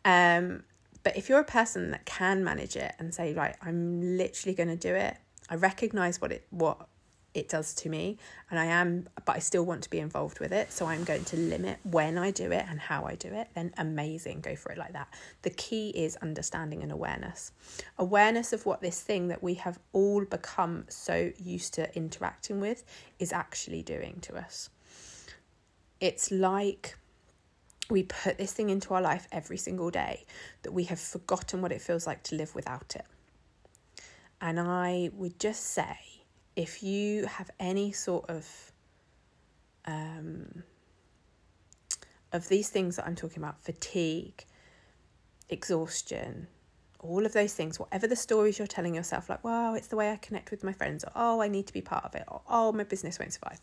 Um, 0.04 0.64
but 1.02 1.16
if 1.16 1.28
you're 1.28 1.40
a 1.40 1.44
person 1.44 1.90
that 1.90 2.04
can 2.06 2.42
manage 2.42 2.76
it 2.76 2.94
and 2.98 3.14
say, 3.14 3.34
right, 3.34 3.56
I'm 3.62 4.16
literally 4.16 4.54
going 4.54 4.68
to 4.68 4.76
do 4.76 4.94
it, 4.94 5.16
I 5.48 5.56
recognize 5.56 6.20
what 6.20 6.32
it 6.32 6.46
what 6.50 6.88
it 7.34 7.48
does 7.48 7.74
to 7.74 7.88
me 7.88 8.16
and 8.48 8.58
I 8.58 8.66
am 8.66 9.08
but 9.24 9.36
I 9.36 9.40
still 9.40 9.64
want 9.64 9.82
to 9.82 9.90
be 9.90 9.98
involved 9.98 10.38
with 10.38 10.52
it. 10.52 10.72
So 10.72 10.86
I'm 10.86 11.04
going 11.04 11.24
to 11.24 11.36
limit 11.36 11.78
when 11.82 12.16
I 12.16 12.30
do 12.30 12.52
it 12.52 12.64
and 12.68 12.78
how 12.78 13.04
I 13.04 13.16
do 13.16 13.28
it. 13.28 13.48
Then 13.54 13.74
amazing 13.76 14.40
go 14.40 14.54
for 14.54 14.70
it 14.72 14.78
like 14.78 14.92
that. 14.92 15.08
The 15.42 15.50
key 15.50 15.90
is 15.90 16.16
understanding 16.16 16.82
and 16.82 16.92
awareness. 16.92 17.52
Awareness 17.98 18.52
of 18.52 18.64
what 18.64 18.80
this 18.80 19.00
thing 19.00 19.28
that 19.28 19.42
we 19.42 19.54
have 19.54 19.78
all 19.92 20.24
become 20.24 20.84
so 20.88 21.32
used 21.36 21.74
to 21.74 21.94
interacting 21.96 22.60
with 22.60 22.84
is 23.18 23.32
actually 23.32 23.82
doing 23.82 24.18
to 24.22 24.36
us. 24.36 24.70
It's 26.00 26.30
like 26.30 26.96
we 27.90 28.04
put 28.04 28.38
this 28.38 28.52
thing 28.52 28.70
into 28.70 28.94
our 28.94 29.02
life 29.02 29.26
every 29.32 29.56
single 29.56 29.90
day 29.90 30.24
that 30.62 30.72
we 30.72 30.84
have 30.84 31.00
forgotten 31.00 31.60
what 31.60 31.72
it 31.72 31.82
feels 31.82 32.06
like 32.06 32.22
to 32.24 32.36
live 32.36 32.54
without 32.54 32.94
it. 32.96 33.04
And 34.40 34.60
I 34.60 35.10
would 35.14 35.38
just 35.38 35.64
say 35.64 35.96
if 36.56 36.82
you 36.82 37.26
have 37.26 37.50
any 37.58 37.92
sort 37.92 38.28
of 38.30 38.72
um, 39.86 40.62
of 42.32 42.48
these 42.48 42.68
things 42.68 42.96
that 42.96 43.06
I'm 43.06 43.16
talking 43.16 43.42
about, 43.42 43.60
fatigue, 43.62 44.44
exhaustion, 45.48 46.46
all 47.00 47.26
of 47.26 47.32
those 47.32 47.54
things, 47.54 47.78
whatever 47.78 48.06
the 48.06 48.16
stories 48.16 48.58
you're 48.58 48.66
telling 48.66 48.94
yourself, 48.94 49.28
like, 49.28 49.44
wow, 49.44 49.74
it's 49.74 49.88
the 49.88 49.96
way 49.96 50.10
I 50.10 50.16
connect 50.16 50.50
with 50.50 50.64
my 50.64 50.72
friends, 50.72 51.04
or 51.04 51.12
oh, 51.14 51.40
I 51.42 51.48
need 51.48 51.66
to 51.66 51.72
be 51.72 51.82
part 51.82 52.04
of 52.04 52.14
it, 52.14 52.24
or 52.28 52.40
oh, 52.48 52.72
my 52.72 52.84
business 52.84 53.18
won't 53.18 53.32
survive. 53.32 53.60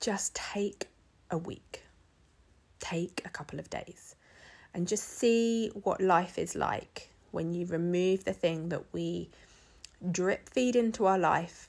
Just 0.00 0.34
take 0.34 0.88
a 1.30 1.38
week. 1.38 1.82
take 2.80 3.22
a 3.24 3.28
couple 3.28 3.58
of 3.58 3.68
days 3.70 4.14
and 4.74 4.86
just 4.86 5.04
see 5.18 5.70
what 5.82 6.00
life 6.00 6.38
is 6.38 6.54
like 6.54 7.10
when 7.30 7.52
you 7.52 7.66
remove 7.66 8.24
the 8.24 8.32
thing 8.32 8.68
that 8.68 8.82
we 8.92 9.28
drip 10.12 10.48
feed 10.48 10.76
into 10.76 11.06
our 11.06 11.18
life 11.18 11.67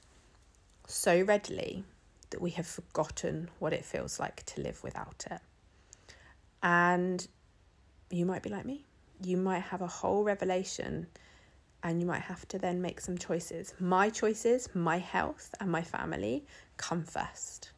so 0.90 1.22
readily 1.22 1.84
that 2.30 2.42
we 2.42 2.52
have 2.52 2.68
forgotten 2.68 3.50
what 3.60 3.74
it 3.74 3.86
feels 3.86 4.20
like 4.20 4.44
to 4.46 4.62
live 4.62 4.84
without 4.84 5.26
it. 5.30 5.40
And 6.62 7.26
you 8.10 8.26
might 8.26 8.44
be 8.44 8.50
like 8.50 8.66
me. 8.66 8.86
You 9.24 9.38
might 9.38 9.64
have 9.64 9.82
a 9.82 9.88
whole 9.88 10.24
revelation 10.24 11.08
and 11.84 12.00
you 12.02 12.06
might 12.06 12.22
have 12.22 12.48
to 12.50 12.60
then 12.60 12.82
make 12.82 13.00
some 13.00 13.18
choices. 13.18 13.74
My 13.80 14.10
choices, 14.10 14.68
my 14.74 14.98
health, 14.98 15.54
and 15.60 15.72
my 15.72 15.82
family 15.82 16.46
come 16.78 17.04
first. 17.04 17.72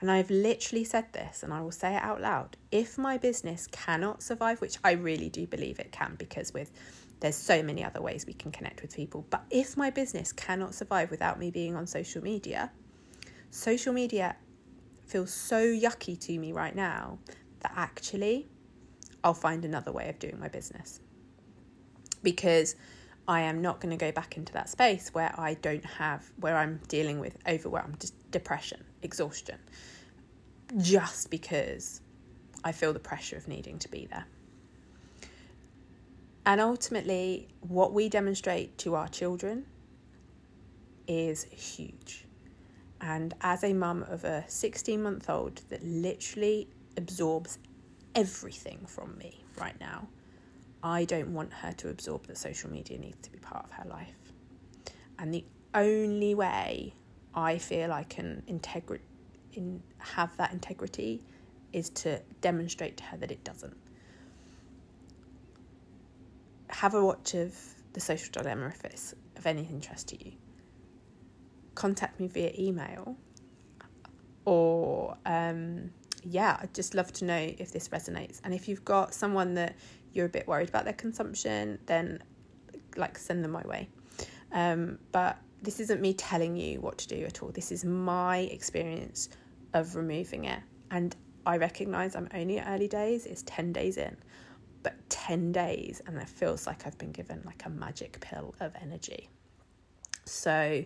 And 0.00 0.10
I've 0.10 0.30
literally 0.30 0.84
said 0.84 1.06
this 1.12 1.42
and 1.42 1.52
I 1.52 1.62
will 1.62 1.70
say 1.70 1.96
it 1.96 2.02
out 2.02 2.20
loud. 2.20 2.56
If 2.70 2.98
my 2.98 3.16
business 3.16 3.66
cannot 3.68 4.22
survive, 4.22 4.60
which 4.60 4.76
I 4.84 4.92
really 4.92 5.30
do 5.30 5.46
believe 5.46 5.78
it 5.78 5.92
can 5.92 6.16
because 6.18 6.52
with 6.52 6.70
there's 7.24 7.36
so 7.36 7.62
many 7.62 7.82
other 7.82 8.02
ways 8.02 8.26
we 8.26 8.34
can 8.34 8.52
connect 8.52 8.82
with 8.82 8.94
people, 8.94 9.26
but 9.30 9.46
if 9.48 9.78
my 9.78 9.88
business 9.88 10.30
cannot 10.30 10.74
survive 10.74 11.10
without 11.10 11.38
me 11.38 11.50
being 11.50 11.74
on 11.74 11.86
social 11.86 12.22
media, 12.22 12.70
social 13.50 13.94
media 13.94 14.36
feels 15.06 15.32
so 15.32 15.64
yucky 15.64 16.20
to 16.20 16.38
me 16.38 16.52
right 16.52 16.76
now 16.76 17.18
that 17.60 17.72
actually 17.76 18.46
I'll 19.24 19.32
find 19.32 19.64
another 19.64 19.90
way 19.90 20.10
of 20.10 20.18
doing 20.18 20.38
my 20.38 20.48
business. 20.48 21.00
Because 22.22 22.76
I 23.26 23.40
am 23.40 23.62
not 23.62 23.80
going 23.80 23.96
to 23.96 23.96
go 23.96 24.12
back 24.12 24.36
into 24.36 24.52
that 24.52 24.68
space 24.68 25.14
where 25.14 25.34
I 25.40 25.54
don't 25.54 25.86
have, 25.86 26.30
where 26.40 26.58
I'm 26.58 26.78
dealing 26.88 27.20
with 27.20 27.38
overwhelmed 27.48 28.12
depression, 28.32 28.84
exhaustion, 29.00 29.60
just 30.76 31.30
because 31.30 32.02
I 32.62 32.72
feel 32.72 32.92
the 32.92 33.00
pressure 33.00 33.38
of 33.38 33.48
needing 33.48 33.78
to 33.78 33.88
be 33.88 34.08
there. 34.10 34.26
And 36.46 36.60
ultimately, 36.60 37.48
what 37.60 37.92
we 37.92 38.08
demonstrate 38.08 38.76
to 38.78 38.94
our 38.94 39.08
children 39.08 39.64
is 41.06 41.44
huge. 41.44 42.26
And 43.00 43.34
as 43.40 43.64
a 43.64 43.72
mum 43.72 44.04
of 44.08 44.24
a 44.24 44.44
16 44.46 45.02
month 45.02 45.28
old 45.28 45.60
that 45.68 45.82
literally 45.82 46.68
absorbs 46.96 47.58
everything 48.14 48.84
from 48.86 49.16
me 49.18 49.42
right 49.58 49.78
now, 49.80 50.08
I 50.82 51.04
don't 51.06 51.32
want 51.32 51.52
her 51.52 51.72
to 51.72 51.88
absorb 51.88 52.26
that 52.26 52.36
social 52.36 52.70
media 52.70 52.98
needs 52.98 53.18
to 53.22 53.32
be 53.32 53.38
part 53.38 53.64
of 53.64 53.72
her 53.72 53.88
life. 53.88 54.14
And 55.18 55.32
the 55.32 55.44
only 55.74 56.34
way 56.34 56.94
I 57.34 57.58
feel 57.58 57.92
I 57.92 58.04
can 58.04 58.42
integrate 58.46 59.00
in 59.54 59.82
have 59.98 60.36
that 60.36 60.52
integrity 60.52 61.22
is 61.72 61.88
to 61.90 62.20
demonstrate 62.40 62.96
to 62.98 63.04
her 63.04 63.16
that 63.16 63.30
it 63.30 63.42
doesn't. 63.44 63.76
Have 66.74 66.94
a 66.94 67.04
watch 67.04 67.34
of 67.34 67.56
the 67.92 68.00
social 68.00 68.30
dilemma 68.32 68.66
if 68.66 68.84
it's 68.84 69.14
of 69.36 69.46
any 69.46 69.62
interest 69.62 70.08
to 70.08 70.24
you. 70.24 70.32
Contact 71.74 72.18
me 72.18 72.26
via 72.26 72.52
email 72.58 73.16
or 74.44 75.16
um, 75.24 75.90
yeah, 76.24 76.58
I'd 76.60 76.74
just 76.74 76.94
love 76.94 77.12
to 77.14 77.24
know 77.24 77.54
if 77.58 77.72
this 77.72 77.88
resonates. 77.88 78.40
And 78.44 78.52
if 78.52 78.68
you've 78.68 78.84
got 78.84 79.14
someone 79.14 79.54
that 79.54 79.76
you're 80.12 80.26
a 80.26 80.30
bit 80.30 80.46
worried 80.46 80.68
about 80.68 80.84
their 80.84 80.94
consumption, 80.94 81.78
then 81.86 82.22
like 82.96 83.18
send 83.18 83.44
them 83.44 83.52
my 83.52 83.62
way. 83.62 83.88
Um, 84.52 84.98
but 85.12 85.38
this 85.62 85.80
isn't 85.80 86.00
me 86.00 86.12
telling 86.12 86.56
you 86.56 86.80
what 86.80 86.98
to 86.98 87.08
do 87.08 87.24
at 87.24 87.42
all. 87.42 87.50
This 87.50 87.72
is 87.72 87.84
my 87.84 88.38
experience 88.38 89.28
of 89.72 89.96
removing 89.96 90.44
it. 90.44 90.60
And 90.90 91.14
I 91.46 91.56
recognize 91.56 92.14
I'm 92.16 92.28
only 92.34 92.58
at 92.58 92.68
early 92.68 92.88
days, 92.88 93.26
it's 93.26 93.42
10 93.46 93.72
days 93.72 93.96
in, 93.96 94.16
but 94.84 94.94
10 95.08 95.50
days, 95.50 96.00
and 96.06 96.16
it 96.18 96.28
feels 96.28 96.68
like 96.68 96.86
I've 96.86 96.98
been 96.98 97.10
given 97.10 97.42
like 97.44 97.64
a 97.66 97.70
magic 97.70 98.20
pill 98.20 98.54
of 98.60 98.72
energy. 98.80 99.28
So 100.26 100.84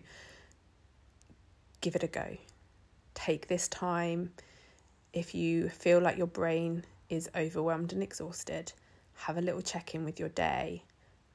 give 1.83 1.95
it 1.95 2.03
a 2.03 2.09
go. 2.09 2.39
Take 3.15 3.49
this 3.49 3.69
time. 3.69 4.33
If 5.13 5.35
you 5.35 5.69
feel 5.69 6.01
like 6.01 6.17
your 6.17 6.27
brain 6.27 6.85
is 7.11 7.29
overwhelmed 7.37 7.93
and 7.93 8.03
exhausted, 8.03 8.73
have 9.15 9.37
a 9.37 9.43
little 9.43 9.63
check 9.63 9.95
in 9.95 10.05
with 10.05 10.19
your 10.19 10.29
day 10.31 10.85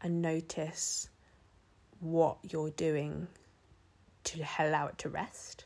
and 0.02 0.22
notice 0.22 1.10
what 2.00 2.38
you're 2.50 2.72
doing 2.72 3.28
to 4.24 4.44
allow 4.60 4.88
it 4.88 4.98
to 5.00 5.10
rest 5.10 5.66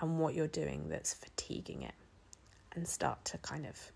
and 0.00 0.18
what 0.18 0.34
you're 0.34 0.46
doing 0.46 0.88
that's 0.88 1.14
fatiguing 1.14 1.82
it 1.82 1.94
and 2.72 2.86
start 2.86 3.24
to 3.24 3.38
kind 3.38 3.66
of 3.66 3.92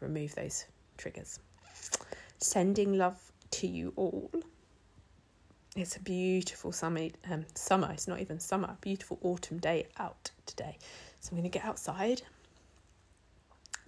remove 0.00 0.34
those 0.34 0.64
triggers. 0.96 1.38
Sending 2.38 2.96
love 2.96 3.18
to 3.52 3.66
you 3.66 3.92
all. 3.96 4.30
It's 5.76 5.96
a 5.96 6.00
beautiful 6.00 6.72
summer, 6.72 7.08
um, 7.30 7.44
summer, 7.54 7.90
it's 7.92 8.08
not 8.08 8.20
even 8.20 8.40
summer, 8.40 8.76
beautiful 8.80 9.18
autumn 9.22 9.58
day 9.58 9.86
out 9.98 10.30
today. 10.46 10.76
So 11.20 11.30
I'm 11.30 11.38
going 11.38 11.50
to 11.50 11.56
get 11.56 11.64
outside 11.64 12.22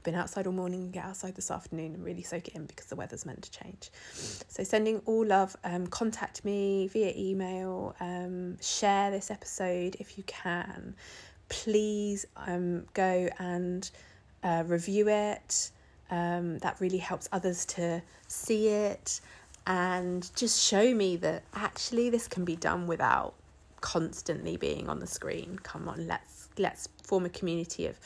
I've 0.00 0.04
been 0.04 0.14
outside 0.14 0.46
all 0.46 0.54
morning 0.54 0.84
and 0.84 0.92
get 0.94 1.04
outside 1.04 1.34
this 1.34 1.50
afternoon 1.50 1.92
and 1.92 2.02
really 2.02 2.22
soak 2.22 2.48
it 2.48 2.54
in 2.54 2.64
because 2.64 2.86
the 2.86 2.96
weather's 2.96 3.26
meant 3.26 3.42
to 3.42 3.50
change. 3.50 3.90
So, 4.14 4.64
sending 4.64 5.02
all 5.04 5.26
love, 5.26 5.54
um, 5.62 5.86
contact 5.88 6.42
me 6.42 6.88
via 6.88 7.12
email, 7.14 7.94
um, 8.00 8.58
share 8.62 9.10
this 9.10 9.30
episode 9.30 9.98
if 10.00 10.16
you 10.16 10.24
can. 10.24 10.94
Please 11.50 12.24
um, 12.34 12.86
go 12.94 13.28
and 13.38 13.90
uh, 14.42 14.64
review 14.66 15.10
it. 15.10 15.70
Um, 16.10 16.58
that 16.58 16.80
really 16.80 16.98
helps 16.98 17.28
others 17.30 17.64
to 17.66 18.02
see 18.26 18.68
it 18.68 19.20
and 19.66 20.28
just 20.34 20.60
show 20.60 20.92
me 20.94 21.16
that 21.18 21.44
actually 21.54 22.10
this 22.10 22.26
can 22.26 22.44
be 22.44 22.56
done 22.56 22.86
without 22.88 23.34
constantly 23.80 24.56
being 24.56 24.88
on 24.88 24.98
the 24.98 25.06
screen. 25.06 25.58
Come 25.62 25.88
on, 25.88 26.06
let's 26.06 26.48
let's 26.58 26.88
form 27.02 27.26
a 27.26 27.28
community 27.28 27.86
of 27.86 27.98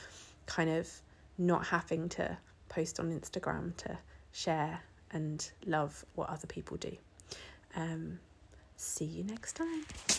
kind 0.47 0.71
of 0.71 0.91
not 1.39 1.67
having 1.67 2.09
to 2.11 2.37
post 2.69 3.01
on 3.01 3.11
Instagram 3.19 3.77
to 3.79 3.99
share 4.33 4.81
and 5.11 5.51
love 5.67 6.05
what 6.15 6.29
other 6.29 6.47
people 6.47 6.77
do. 6.77 6.97
Um, 7.77 8.19
see 8.77 9.05
you 9.05 9.25
next 9.25 9.55
time. 9.55 10.14